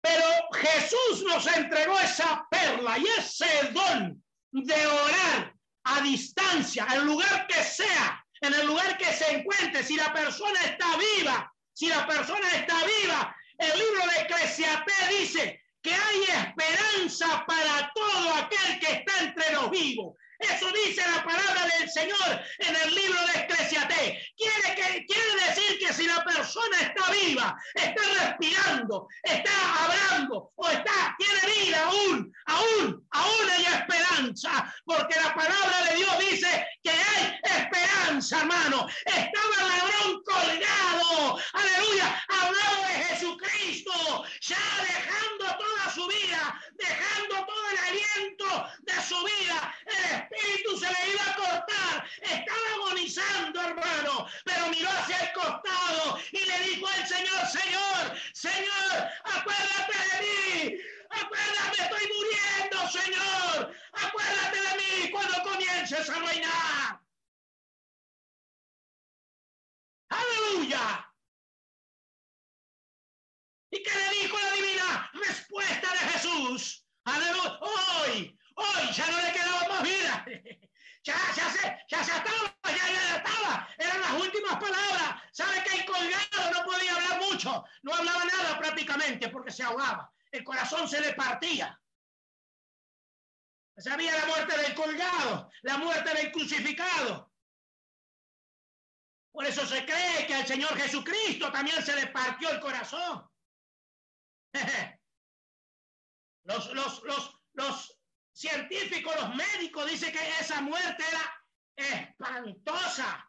[0.01, 7.47] Pero Jesús nos entregó esa perla y ese don de orar a distancia, en lugar
[7.47, 12.05] que sea, en el lugar que se encuentre, si la persona está viva, si la
[12.07, 18.93] persona está viva, el libro de Eclesiastés dice que hay esperanza para todo aquel que
[18.93, 20.15] está entre los vivos.
[20.39, 24.34] Eso dice la palabra del Señor en el libro de Eclesiastés.
[24.38, 29.52] Quiere, decir que si la persona está viva, está respirando, está
[29.84, 36.19] hablando o está, tiene vida aún, aún, aún hay esperanza, porque la palabra de Dios
[36.19, 38.88] dice que hay esperanza, hermano.
[39.06, 47.58] Estaba el ladrón colgado, aleluya, hablando de Jesucristo, ya dejando toda su vida, dejando todo
[47.71, 49.75] el aliento de su vida.
[49.86, 56.19] El espíritu se le iba a cortar, estaba agonizando, hermano, pero miró hacia el costado
[56.32, 60.82] y le dijo al Señor, Señor, Señor, acuérdate de mí.
[61.10, 63.75] Acuérdate, estoy muriendo, Señor.
[63.93, 67.01] Acuérdate de mí cuando comiences a reinar.
[70.10, 71.05] Aleluya.
[73.71, 76.78] ¿Y qué le dijo la divina respuesta de Jesús?
[77.61, 80.25] Hoy, hoy ya no le quedaba más vida.
[81.01, 83.69] Ya, ya se, ya se estaba, ya, ya estaba.
[83.77, 85.23] Eran las últimas palabras.
[85.31, 87.63] ¿Sabe que el colgado no podía hablar mucho?
[87.83, 90.11] No hablaba nada prácticamente porque se ahogaba.
[90.29, 91.81] El corazón se le partía.
[93.77, 97.31] Sabía la muerte del colgado, la muerte del crucificado.
[99.31, 103.25] Por eso se cree que al Señor Jesucristo también se le partió el corazón.
[106.44, 108.00] Los, los, los, los
[108.33, 111.40] científicos, los médicos dicen que esa muerte era
[111.75, 113.25] espantosa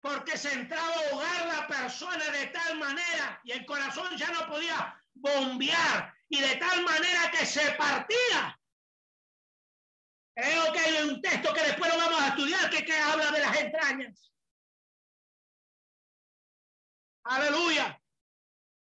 [0.00, 4.46] porque se entraba a ahogar la persona de tal manera y el corazón ya no
[4.46, 8.58] podía bombear y de tal manera que se partía.
[10.34, 13.40] Creo que hay un texto que después lo vamos a estudiar que, que habla de
[13.40, 14.32] las entrañas.
[17.24, 18.00] Aleluya.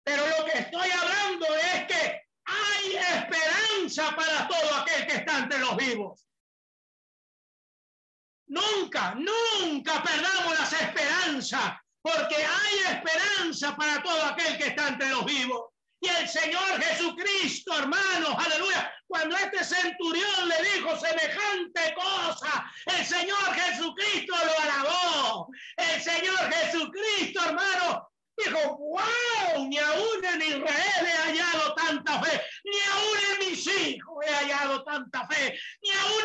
[0.03, 5.59] Pero lo que estoy hablando es que hay esperanza para todo aquel que está entre
[5.59, 6.25] los vivos.
[8.47, 15.25] Nunca, nunca perdamos las esperanzas, porque hay esperanza para todo aquel que está entre los
[15.25, 15.65] vivos.
[15.99, 23.53] Y el Señor Jesucristo, hermanos, aleluya, cuando este centurión le dijo semejante cosa, el Señor
[23.53, 25.47] Jesucristo lo alabó.
[25.75, 32.79] El Señor Jesucristo, hermano, dijo, wow, ni aún en Israel he hallado tanta fe, ni
[32.91, 36.23] aún en mis hijos he hallado tanta fe, ni aún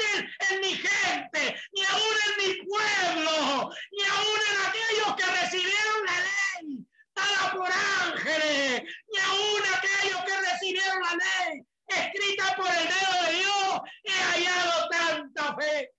[0.51, 6.21] en, mi gente, ni aún en mi pueblo, ni aún en aquellos que recibieron la
[6.21, 7.69] ley dada por
[8.05, 14.13] ángeles, ni aún aquellos que recibieron la ley escrita por el dedo de Dios, he
[14.13, 15.91] hallado tanta fe.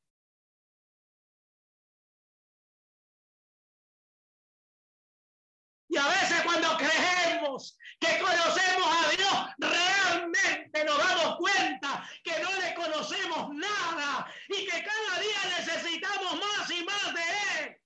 [5.93, 12.51] Y a veces cuando creemos que conocemos a Dios, realmente nos damos cuenta que no
[12.61, 17.21] le conocemos nada y que cada día necesitamos más y más de
[17.59, 17.77] Él.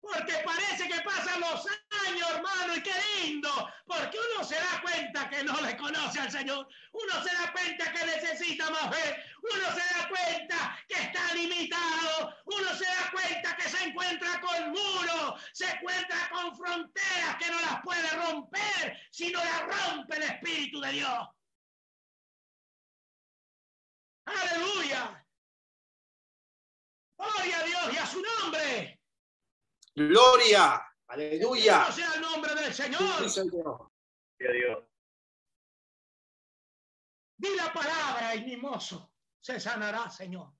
[0.00, 1.66] Porque parece que pasan los
[2.06, 3.50] años, hermano, y qué lindo,
[3.86, 7.92] porque uno se da cuenta que no le conoce al Señor, uno se da cuenta
[7.92, 13.56] que necesita más fe, uno se da cuenta que está limitado, uno se da cuenta
[13.56, 19.42] que se encuentra con muros, se encuentra con fronteras que no las puede romper, sino
[19.44, 21.28] las rompe el Espíritu de Dios.
[24.26, 25.24] Aleluya.
[27.18, 29.00] Gloria a Dios y a su nombre.
[29.98, 30.80] Gloria.
[31.08, 31.78] Aleluya.
[31.78, 33.28] Bendito sea el nombre del Señor.
[33.28, 33.90] Sí, Señor.
[37.36, 40.52] Di la palabra y mi mozo se sanará, Señor.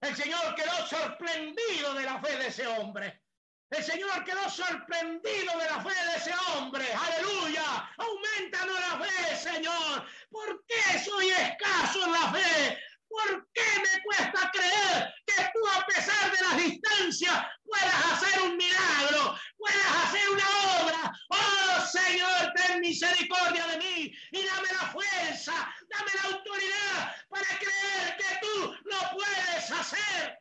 [0.00, 3.24] El Señor quedó sorprendido de la fe de ese hombre.
[3.68, 6.84] El Señor quedó sorprendido de la fe de ese hombre.
[6.92, 7.92] Aleluya.
[7.98, 10.06] Aumentanos la fe, Señor.
[10.30, 12.78] ¿Por qué soy escaso en la fe?
[13.10, 18.56] ¿Por qué me cuesta creer que tú a pesar de las distancias puedas hacer un
[18.56, 20.48] milagro, puedas hacer una
[20.80, 21.12] obra?
[21.28, 25.52] Oh Señor, ten misericordia de mí y dame la fuerza,
[25.88, 30.38] dame la autoridad para creer que tú lo puedes hacer.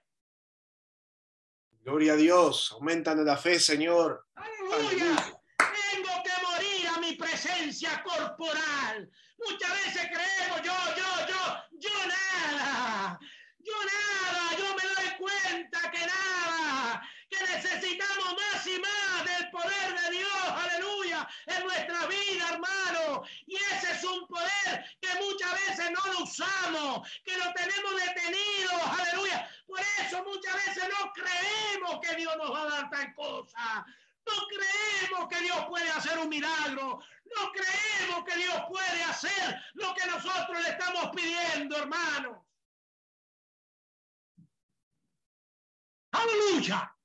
[1.81, 2.71] Gloria a Dios.
[2.73, 4.27] Aumentanos la fe, Señor.
[4.35, 5.15] Aleluya.
[5.57, 9.09] Tengo que morir a mi presencia corporal.
[9.47, 13.19] Muchas veces creemos yo, yo, yo, yo nada.
[13.59, 19.99] Yo nada, yo me doy cuenta que nada, que necesitamos más y más del poder
[20.01, 23.23] de Dios, aleluya, en nuestra vida, hermano.
[23.45, 28.71] Y ese es un poder que muchas veces no lo usamos, que lo tenemos detenido,
[28.97, 29.49] aleluya.
[29.67, 33.85] Por eso muchas veces no creemos que Dios nos va a dar tal cosa.
[34.25, 36.99] No creemos que Dios puede hacer un milagro.
[37.35, 42.45] No creemos que Dios puede hacer lo que nosotros le estamos pidiendo, hermano.
[46.21, 46.95] Aleluya.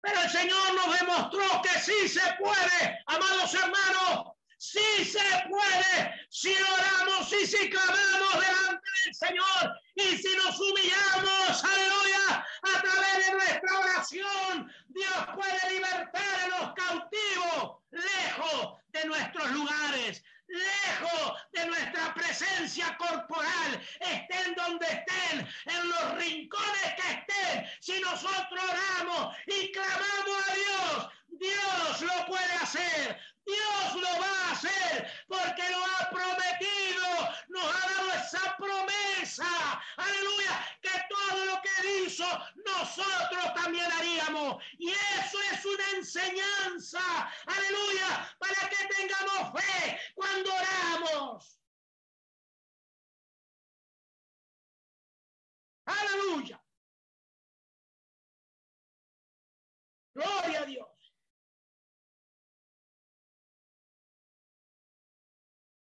[0.00, 4.32] Pero el Señor nos demostró que sí se puede, amados hermanos.
[4.58, 11.64] Sí se puede si oramos y si clamamos delante del Señor y si nos humillamos,
[11.64, 19.50] aleluya, a través de nuestra oración, Dios puede libertar a los cautivos lejos de nuestros
[19.50, 28.00] lugares, lejos de nuestra presencia corporal, estén donde estén, en los rincones que estén, si
[28.00, 31.08] nosotros oramos y clamamos a Dios,
[31.42, 37.08] Dios lo puede hacer, Dios lo va a hacer porque lo ha prometido,
[37.48, 42.24] nos ha dado esa promesa, aleluya, que todo lo que hizo
[42.64, 44.62] nosotros también haríamos.
[44.78, 47.00] Y eso es una enseñanza,
[47.46, 51.61] aleluya, para que tengamos fe cuando oramos.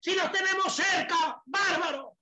[0.06, 2.16] Si los tenemos cerca, bárbaro.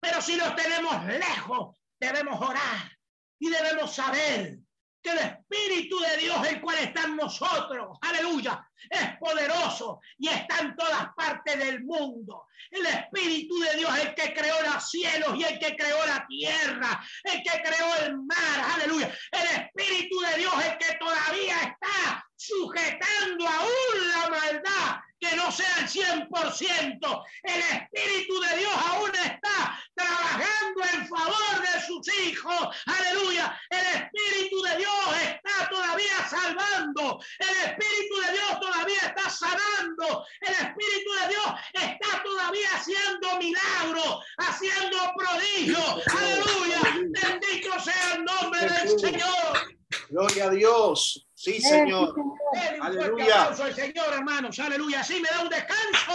[0.00, 2.90] Pero si los tenemos lejos, debemos orar
[3.38, 4.56] y debemos saber
[5.02, 10.60] que el Espíritu de Dios, el cual está en nosotros, aleluya, es poderoso y está
[10.60, 12.46] en todas partes del mundo.
[12.70, 17.04] El Espíritu de Dios, el que creó los cielos y el que creó la tierra,
[17.24, 19.14] el que creó el mar, aleluya.
[19.32, 25.78] El Espíritu de Dios, el que todavía está sujetando aún la maldad que no sea
[25.80, 27.24] el 100%.
[27.42, 32.76] El Espíritu de Dios aún está trabajando en favor de sus hijos.
[32.86, 33.60] Aleluya.
[33.70, 37.20] El Espíritu de Dios está todavía salvando.
[37.38, 40.26] El Espíritu de Dios todavía está sanando.
[40.40, 46.02] El Espíritu de Dios está todavía haciendo milagros, haciendo prodigios.
[46.16, 46.80] Aleluya.
[47.10, 49.67] Bendito sea el nombre del Señor.
[50.10, 51.26] Gloria a Dios.
[51.34, 52.18] Sí, Señor.
[52.18, 53.42] Un fuerte Aleluya.
[53.42, 54.58] aplauso al Señor, hermanos.
[54.58, 55.00] Aleluya.
[55.00, 56.12] Así me da un descanso.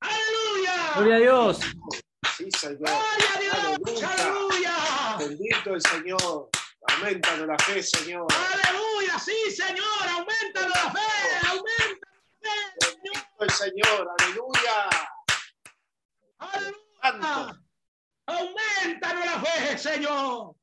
[0.00, 0.92] Aleluya.
[0.96, 1.60] Gloria a Dios.
[2.36, 2.78] Sí, Señor.
[2.78, 3.56] Gloria a Dios.
[3.64, 4.08] Aleluya.
[4.12, 5.16] Aleluya.
[5.18, 6.50] Bendito el Señor.
[6.86, 8.26] Aumentanos la fe, Señor.
[8.32, 9.18] Aleluya.
[9.18, 10.08] Sí, Señor.
[10.10, 11.46] Aumenta la fe.
[11.48, 13.14] Aumenta la fe, Señor.
[13.14, 14.08] Bendito el Señor.
[14.18, 14.88] Aleluya.
[16.38, 17.60] Aleluya.
[18.26, 20.56] Aumentanos la fe, Señor.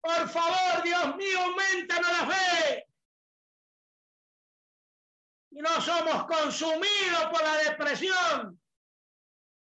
[0.00, 2.86] Por favor, Dios mío, aumentanos la fe.
[5.50, 8.60] Y no somos consumidos por la depresión.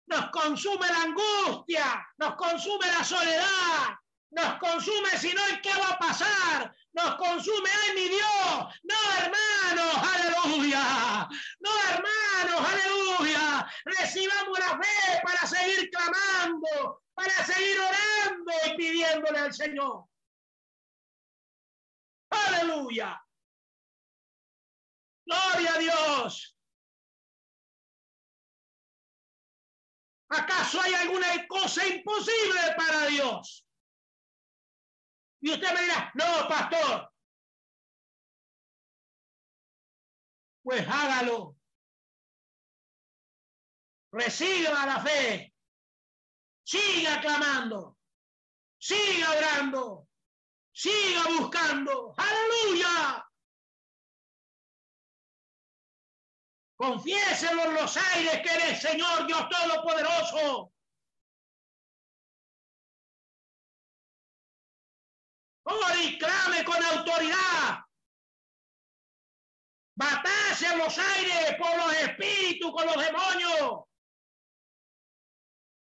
[0.07, 3.97] Nos consume la angustia, nos consume la soledad,
[4.31, 6.75] nos consume si no, ¿qué va a pasar?
[6.93, 11.29] Nos consume, ay mi Dios, no hermanos, aleluya,
[11.59, 19.53] no hermanos, aleluya, recibamos la fe para seguir clamando, para seguir orando y pidiéndole al
[19.53, 20.05] Señor.
[22.31, 23.21] Aleluya.
[25.25, 26.57] Gloria a Dios.
[30.29, 33.67] ¿Acaso hay alguna cosa imposible para Dios?
[35.41, 37.11] Y usted me dirá, no, pastor.
[40.63, 41.57] Pues hágalo.
[44.13, 45.53] Reciba la fe.
[46.63, 47.97] Siga clamando.
[48.77, 50.00] Siga orando.
[50.81, 52.15] Siga buscando.
[52.17, 53.23] Aleluya.
[56.75, 60.73] Confiéselo en los aires que eres Señor Dios Todopoderoso.
[65.65, 67.85] Ore y clame con autoridad.
[69.95, 73.83] Batase en los aires por los espíritus, con los demonios.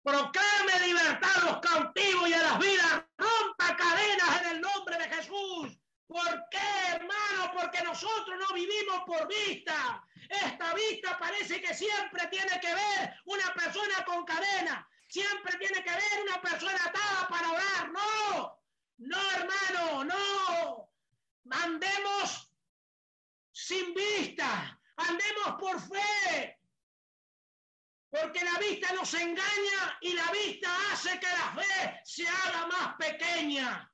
[0.03, 3.09] Proclame libertad a los cautivos y a las vidas.
[3.59, 5.77] Cadenas en el nombre de Jesús.
[6.07, 7.51] ¿Por qué, hermano?
[7.53, 10.03] Porque nosotros no vivimos por vista.
[10.29, 14.87] Esta vista parece que siempre tiene que ver una persona con cadena.
[15.07, 17.91] Siempre tiene que ver una persona atada para orar.
[17.91, 18.61] No,
[18.97, 20.89] no, hermano, no.
[21.51, 22.51] Andemos
[23.51, 24.79] sin vista.
[24.97, 26.58] Andemos por fe.
[28.09, 32.95] Porque la vista nos engaña y la vista hace que la fe se haga más
[32.97, 33.91] pequeña.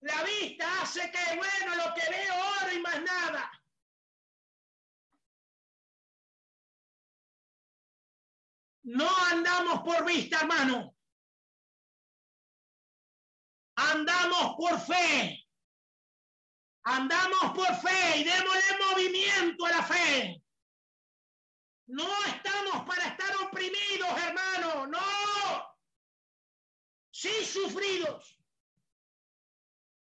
[0.00, 3.50] La vista hace que, bueno, lo que veo ahora y más nada.
[8.84, 10.94] No andamos por vista, hermano.
[13.76, 15.44] Andamos por fe.
[16.84, 20.43] Andamos por fe y démosle movimiento a la fe.
[21.86, 24.86] No estamos para estar oprimidos, hermano.
[24.86, 25.78] No.
[27.10, 28.38] Sí sufridos.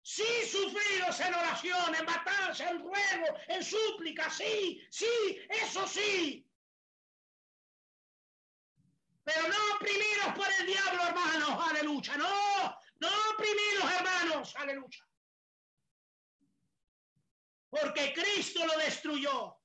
[0.01, 4.29] Sí sufridos en oración, en batalla, en ruego, en súplica.
[4.29, 6.49] Sí, sí, eso sí.
[9.23, 11.67] Pero no oprimidos por el diablo, hermanos.
[11.69, 12.17] Aleluya.
[12.17, 14.55] No, no oprimidos, hermanos.
[14.55, 15.05] Aleluya.
[17.69, 19.57] Porque Cristo lo destruyó.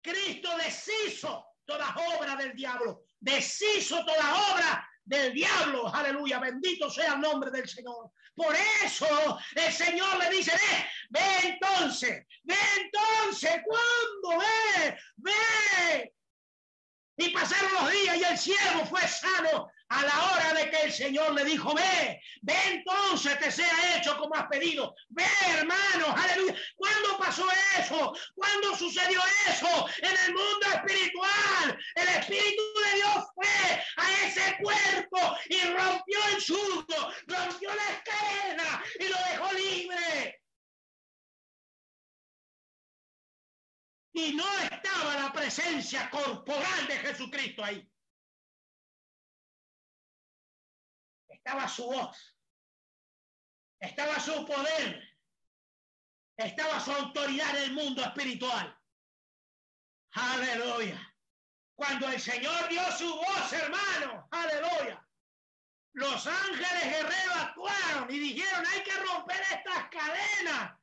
[0.00, 3.04] Cristo deshizo toda obra del diablo.
[3.20, 5.94] Deshizo toda obra del diablo.
[5.94, 6.40] Aleluya.
[6.40, 8.10] Bendito sea el nombre del Señor.
[8.34, 14.42] Por eso el Señor le dice, ve, ve entonces, ve entonces, ¿cuándo?
[14.42, 16.14] Ve, ve.
[17.18, 20.92] Y pasaron los días y el siervo fue sano a la hora de que el
[20.92, 24.94] Señor le dijo, ve, ve entonces te sea hecho como has pedido.
[25.08, 26.54] Ve, hermanos, aleluya.
[26.76, 27.46] ¿Cuándo pasó
[27.78, 28.12] eso?
[28.34, 29.88] ¿Cuándo sucedió eso?
[29.98, 31.78] En el mundo espiritual.
[31.94, 38.84] El Espíritu de Dios fue a ese cuerpo y rompió el surdo, rompió la cadena
[39.00, 40.42] y lo dejó libre.
[44.12, 47.88] Y no estaba la presencia corporal de Jesucristo ahí.
[51.48, 52.36] Estaba su voz.
[53.80, 55.16] Estaba su poder.
[56.36, 58.78] Estaba su autoridad en el mundo espiritual.
[60.12, 61.16] Aleluya.
[61.74, 65.02] Cuando el Señor dio su voz, hermano, aleluya.
[65.94, 70.78] Los ángeles guerreros actuaron y dijeron, hay que romper estas cadenas,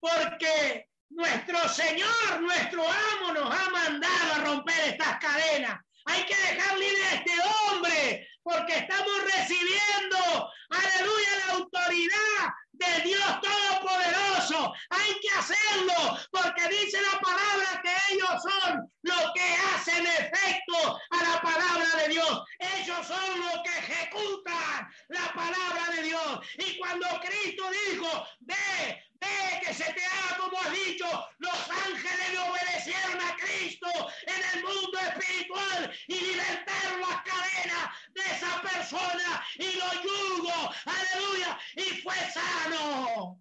[0.00, 5.78] porque nuestro Señor, nuestro amo, nos ha mandado a romper estas cadenas.
[6.06, 13.40] Hay que dejar libre a este hombre, porque estamos recibiendo, aleluya, la autoridad de Dios
[13.40, 14.72] Todopoderoso.
[14.90, 21.22] Hay que hacerlo, porque dice la palabra que ellos son lo que hacen efecto a
[21.22, 22.42] la palabra de Dios.
[22.58, 26.40] Ellos son los que ejecutan la palabra de Dios.
[26.58, 31.06] Y cuando Cristo dijo, ve, ve que se te haga como has dicho,
[31.38, 33.88] los ángeles le obedecieron a Cristo
[34.26, 41.58] en el mundo espiritual y libertaron las cadenas de esa persona y lo yugo, aleluya,
[41.76, 43.40] y fue sano.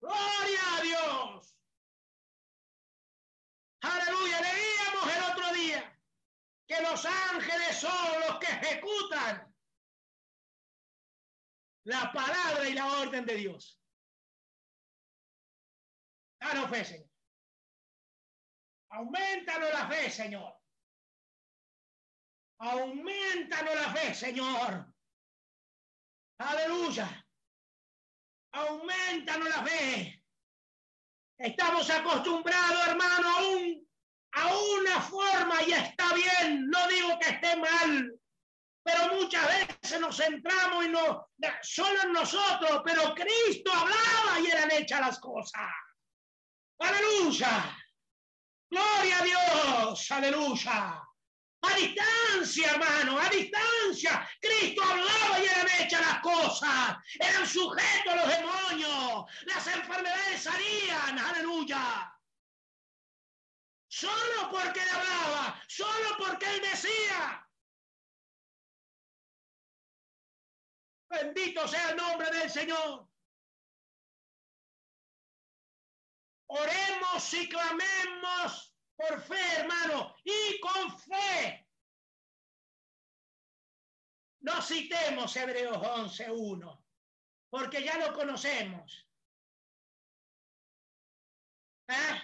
[0.00, 1.56] Gloria a Dios.
[3.82, 6.00] Aleluya, leíamos el otro día
[6.66, 9.55] que los ángeles son los que ejecutan
[11.86, 13.80] la palabra y la orden de Dios.
[16.40, 17.10] Danos fe, Señor.
[18.90, 20.60] Aumentanos la fe, Señor.
[22.58, 24.94] Aumentanos la fe, Señor.
[26.38, 27.26] Aleluya.
[28.52, 30.24] Aumentanos la fe.
[31.38, 33.86] Estamos acostumbrados, hermano, a un
[34.32, 38.15] a una forma y está bien, no digo que esté mal,
[38.86, 41.28] pero muchas veces nos centramos y no
[41.60, 45.68] solo en nosotros, pero Cristo hablaba y eran hechas las cosas.
[46.78, 47.76] Aleluya.
[48.70, 50.10] Gloria a Dios.
[50.12, 51.02] Aleluya.
[51.62, 54.28] A distancia, hermano, a distancia.
[54.40, 56.96] Cristo hablaba y eran hechas las cosas.
[57.18, 59.24] Eran sujetos los demonios.
[59.46, 61.18] Las enfermedades salían.
[61.18, 62.12] Aleluya.
[63.88, 67.45] Solo porque él hablaba, solo porque él decía.
[71.16, 73.08] Bendito sea el nombre del Señor.
[76.48, 81.68] Oremos y clamemos por fe, hermano, y con fe.
[84.40, 86.84] No citemos Hebreos 11.1,
[87.48, 89.08] porque ya lo conocemos.
[91.88, 92.20] ¿Eh?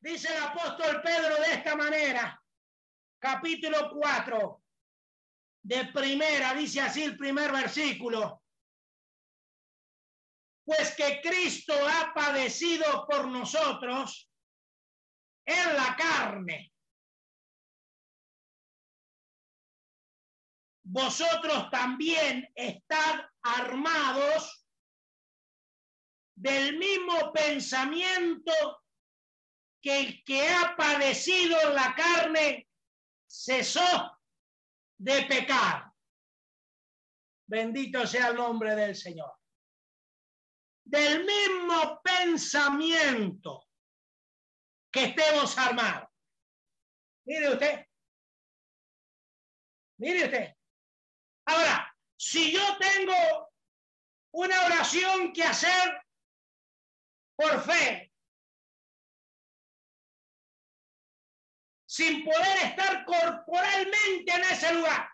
[0.00, 2.44] Dice el apóstol Pedro de esta manera,
[3.18, 4.63] capítulo 4
[5.64, 8.42] de primera, dice así el primer versículo.
[10.64, 14.30] Pues que Cristo ha padecido por nosotros
[15.46, 16.70] en la carne.
[20.86, 24.66] Vosotros también estad armados
[26.36, 28.52] del mismo pensamiento
[29.80, 32.68] que el que ha padecido la carne
[33.26, 34.13] cesó
[34.98, 35.92] de pecar.
[37.46, 39.32] Bendito sea el nombre del Señor.
[40.84, 43.68] Del mismo pensamiento
[44.90, 46.08] que estemos armados.
[47.26, 47.86] Mire usted.
[49.98, 50.54] Mire usted.
[51.46, 53.52] Ahora, si yo tengo
[54.32, 56.02] una oración que hacer
[57.36, 58.13] por fe,
[61.94, 65.08] sin poder estar corporalmente en ese lugar.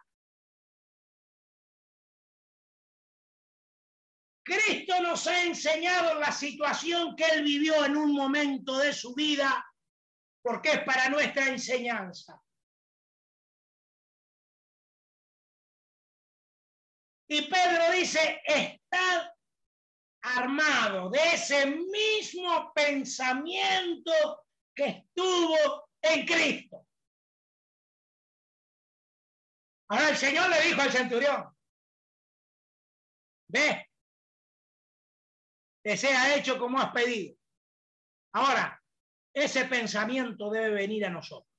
[4.42, 9.62] Cristo nos ha enseñado la situación que él vivió en un momento de su vida,
[10.42, 12.40] porque es para nuestra enseñanza.
[17.28, 19.28] Y Pedro dice, estad
[20.22, 26.86] armado de ese mismo pensamiento que estuvo en Cristo.
[29.88, 31.56] Ahora el Señor le dijo al centurión,
[33.48, 33.90] ve,
[35.82, 37.36] te sea hecho como has pedido.
[38.34, 38.80] Ahora,
[39.34, 41.50] ese pensamiento debe venir a nosotros.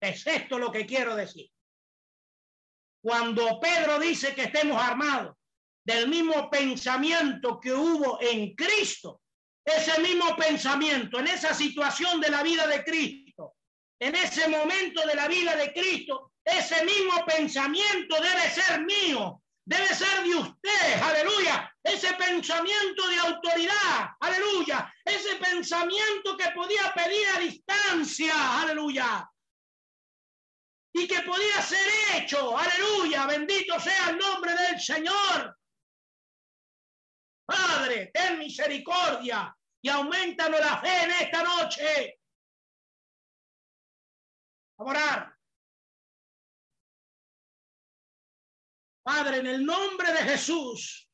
[0.00, 1.50] Es esto lo que quiero decir.
[3.02, 5.36] Cuando Pedro dice que estemos armados
[5.84, 9.22] del mismo pensamiento que hubo en Cristo,
[9.66, 13.56] ese mismo pensamiento en esa situación de la vida de Cristo,
[13.98, 19.88] en ese momento de la vida de Cristo, ese mismo pensamiento debe ser mío, debe
[19.88, 27.40] ser de usted, aleluya, ese pensamiento de autoridad, aleluya, ese pensamiento que podía pedir a
[27.40, 29.28] distancia, aleluya,
[30.92, 35.58] y que podía ser hecho, aleluya, bendito sea el nombre del Señor.
[37.46, 42.20] Padre, ten misericordia y aumentanos la fe en esta noche.
[44.78, 45.38] A orar.
[49.02, 51.08] Padre, en el nombre de Jesús.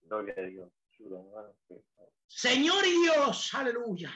[0.00, 0.72] Gloria a Dios.
[2.26, 4.12] Señor y Dios, aleluya.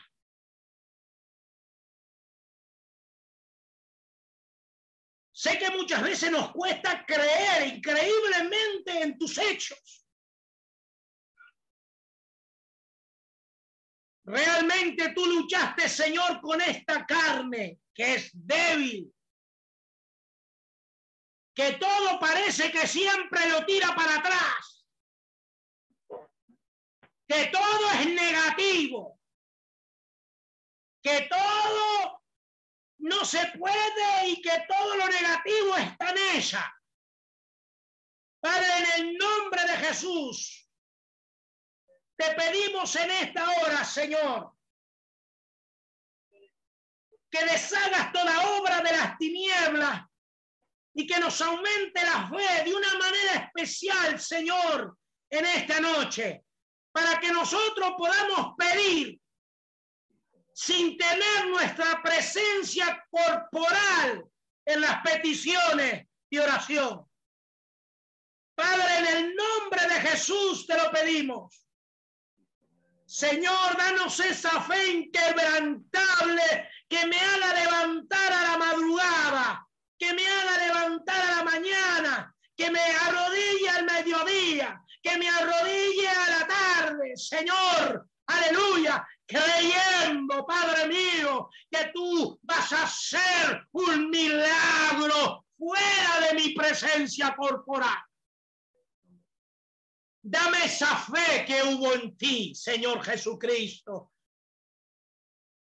[5.32, 10.01] Sé que muchas veces nos cuesta creer increíblemente en tus hechos.
[14.24, 19.12] Realmente tú luchaste, Señor, con esta carne que es débil,
[21.54, 24.86] que todo parece que siempre lo tira para atrás,
[27.26, 29.20] que todo es negativo,
[31.02, 32.22] que todo
[32.98, 36.74] no se puede y que todo lo negativo está en ella.
[38.40, 40.61] Padre, en el nombre de Jesús,
[42.22, 44.52] te pedimos en esta hora, Señor,
[47.28, 50.02] que deshagas toda obra de las tinieblas
[50.94, 54.96] y que nos aumente la fe de una manera especial, Señor,
[55.30, 56.44] en esta noche,
[56.92, 59.20] para que nosotros podamos pedir
[60.54, 64.30] sin tener nuestra presencia corporal
[64.64, 67.04] en las peticiones de oración.
[68.54, 71.62] Padre, en el nombre de Jesús te lo pedimos.
[73.12, 80.56] Señor, danos esa fe inquebrantable que me haga levantar a la madrugada, que me haga
[80.66, 87.12] levantar a la mañana, que me arrodille al mediodía, que me arrodille a la tarde.
[87.14, 96.54] Señor, aleluya, creyendo, Padre mío, que tú vas a hacer un milagro fuera de mi
[96.54, 98.02] presencia corporal.
[100.24, 104.12] Dame esa fe que hubo en ti, Señor Jesucristo.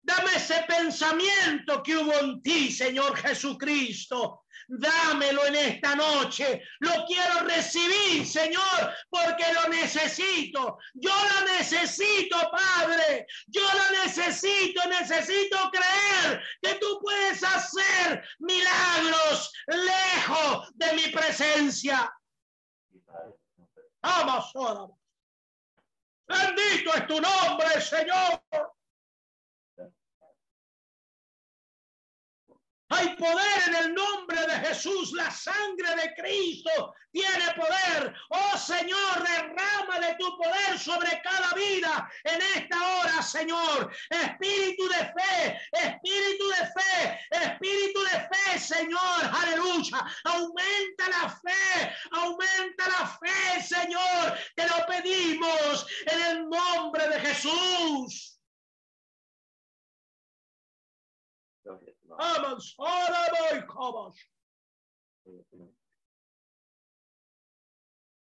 [0.06, 4.44] Dame ese pensamiento que hubo en ti, Señor Jesucristo.
[4.68, 6.62] Dámelo en esta noche.
[6.78, 10.78] Lo quiero recibir, Señor, porque lo necesito.
[10.94, 13.26] Yo lo necesito, Padre.
[13.48, 14.88] Yo lo necesito.
[14.88, 22.12] Necesito creer que tú puedes hacer milagros lejos de mi presencia.
[26.28, 28.75] Bendito es tu nombre, Señor.
[32.88, 35.12] Hay poder en el nombre de Jesús.
[35.12, 38.14] La sangre de Cristo tiene poder.
[38.30, 43.90] Oh Señor, derrama de tu poder sobre cada vida en esta hora, Señor.
[44.10, 49.30] Espíritu de fe, espíritu de fe, espíritu de fe, Señor.
[49.32, 50.06] Aleluya.
[50.24, 54.38] Aumenta la fe, aumenta la fe, Señor.
[54.54, 58.35] Te lo pedimos en el nombre de Jesús.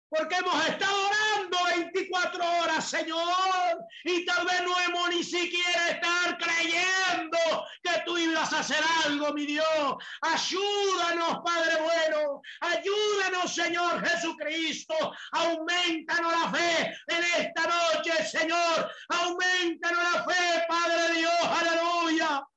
[0.09, 6.37] Porque hemos estado orando 24 horas, Señor, y tal vez no hemos ni siquiera estar
[6.37, 7.37] creyendo
[7.81, 9.95] que tú ibas a hacer algo, mi Dios.
[10.21, 12.41] Ayúdanos, Padre bueno.
[12.61, 14.93] Ayúdanos, Señor Jesucristo.
[15.31, 18.91] Aumentanos la fe en esta noche, Señor.
[19.09, 21.33] Aumentanos la fe, Padre Dios.
[21.41, 22.47] Aleluya.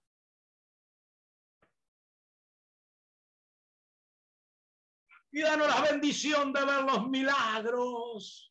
[5.36, 8.50] Y danos la bendición de ver los milagros.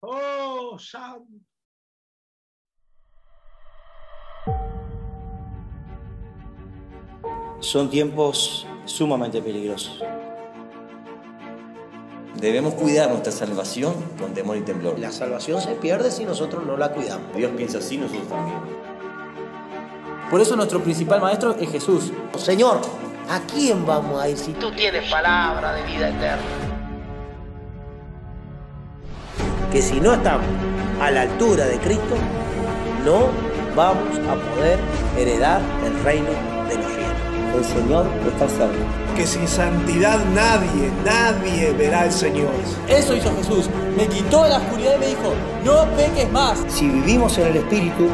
[0.00, 1.30] Oh, Santo.
[7.60, 10.02] Son tiempos sumamente peligrosos.
[12.34, 14.98] Debemos cuidar nuestra salvación con temor y temblor.
[14.98, 17.32] La salvación se pierde si nosotros no la cuidamos.
[17.36, 18.58] Dios piensa así, nosotros también.
[20.28, 22.10] Por eso nuestro principal maestro es Jesús.
[22.36, 22.80] Señor,
[23.28, 26.42] ¿A quién vamos a ir si tú tienes palabra de vida eterna?
[29.70, 30.46] Que si no estamos
[31.00, 32.16] a la altura de Cristo,
[33.04, 33.28] no
[33.74, 34.78] vamos a poder
[35.16, 36.28] heredar el reino
[36.68, 37.12] de los cielos.
[37.56, 39.14] El Señor está cerca.
[39.16, 42.50] Que sin santidad nadie, nadie verá al Señor.
[42.88, 43.70] Eso hizo Jesús.
[43.96, 45.32] Me quitó la oscuridad y me dijo,
[45.64, 46.58] no peques más.
[46.68, 48.08] Si vivimos en el Espíritu,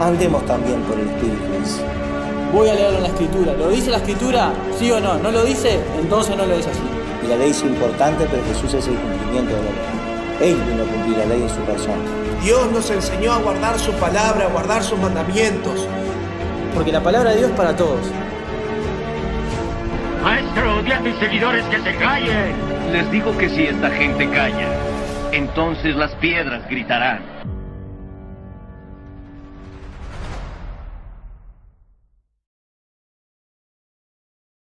[0.00, 1.99] andemos también por el Espíritu.
[2.52, 3.52] Voy a leerlo en la escritura.
[3.54, 4.52] ¿Lo dice la escritura?
[4.76, 5.18] ¿Sí o no?
[5.18, 5.78] ¿No lo dice?
[6.00, 6.80] Entonces no lo es así.
[7.24, 10.50] Y la ley es importante, pero Jesús es el cumplimiento de la ley.
[10.50, 12.02] Él vino a cumplir la ley en su persona.
[12.42, 15.86] Dios nos enseñó a guardar su palabra, a guardar sus mandamientos.
[16.74, 18.00] Porque la palabra de Dios es para todos.
[20.24, 22.54] Maestro, di a tus seguidores que se callen.
[22.92, 24.68] Les digo que si esta gente calla,
[25.30, 27.20] entonces las piedras gritarán.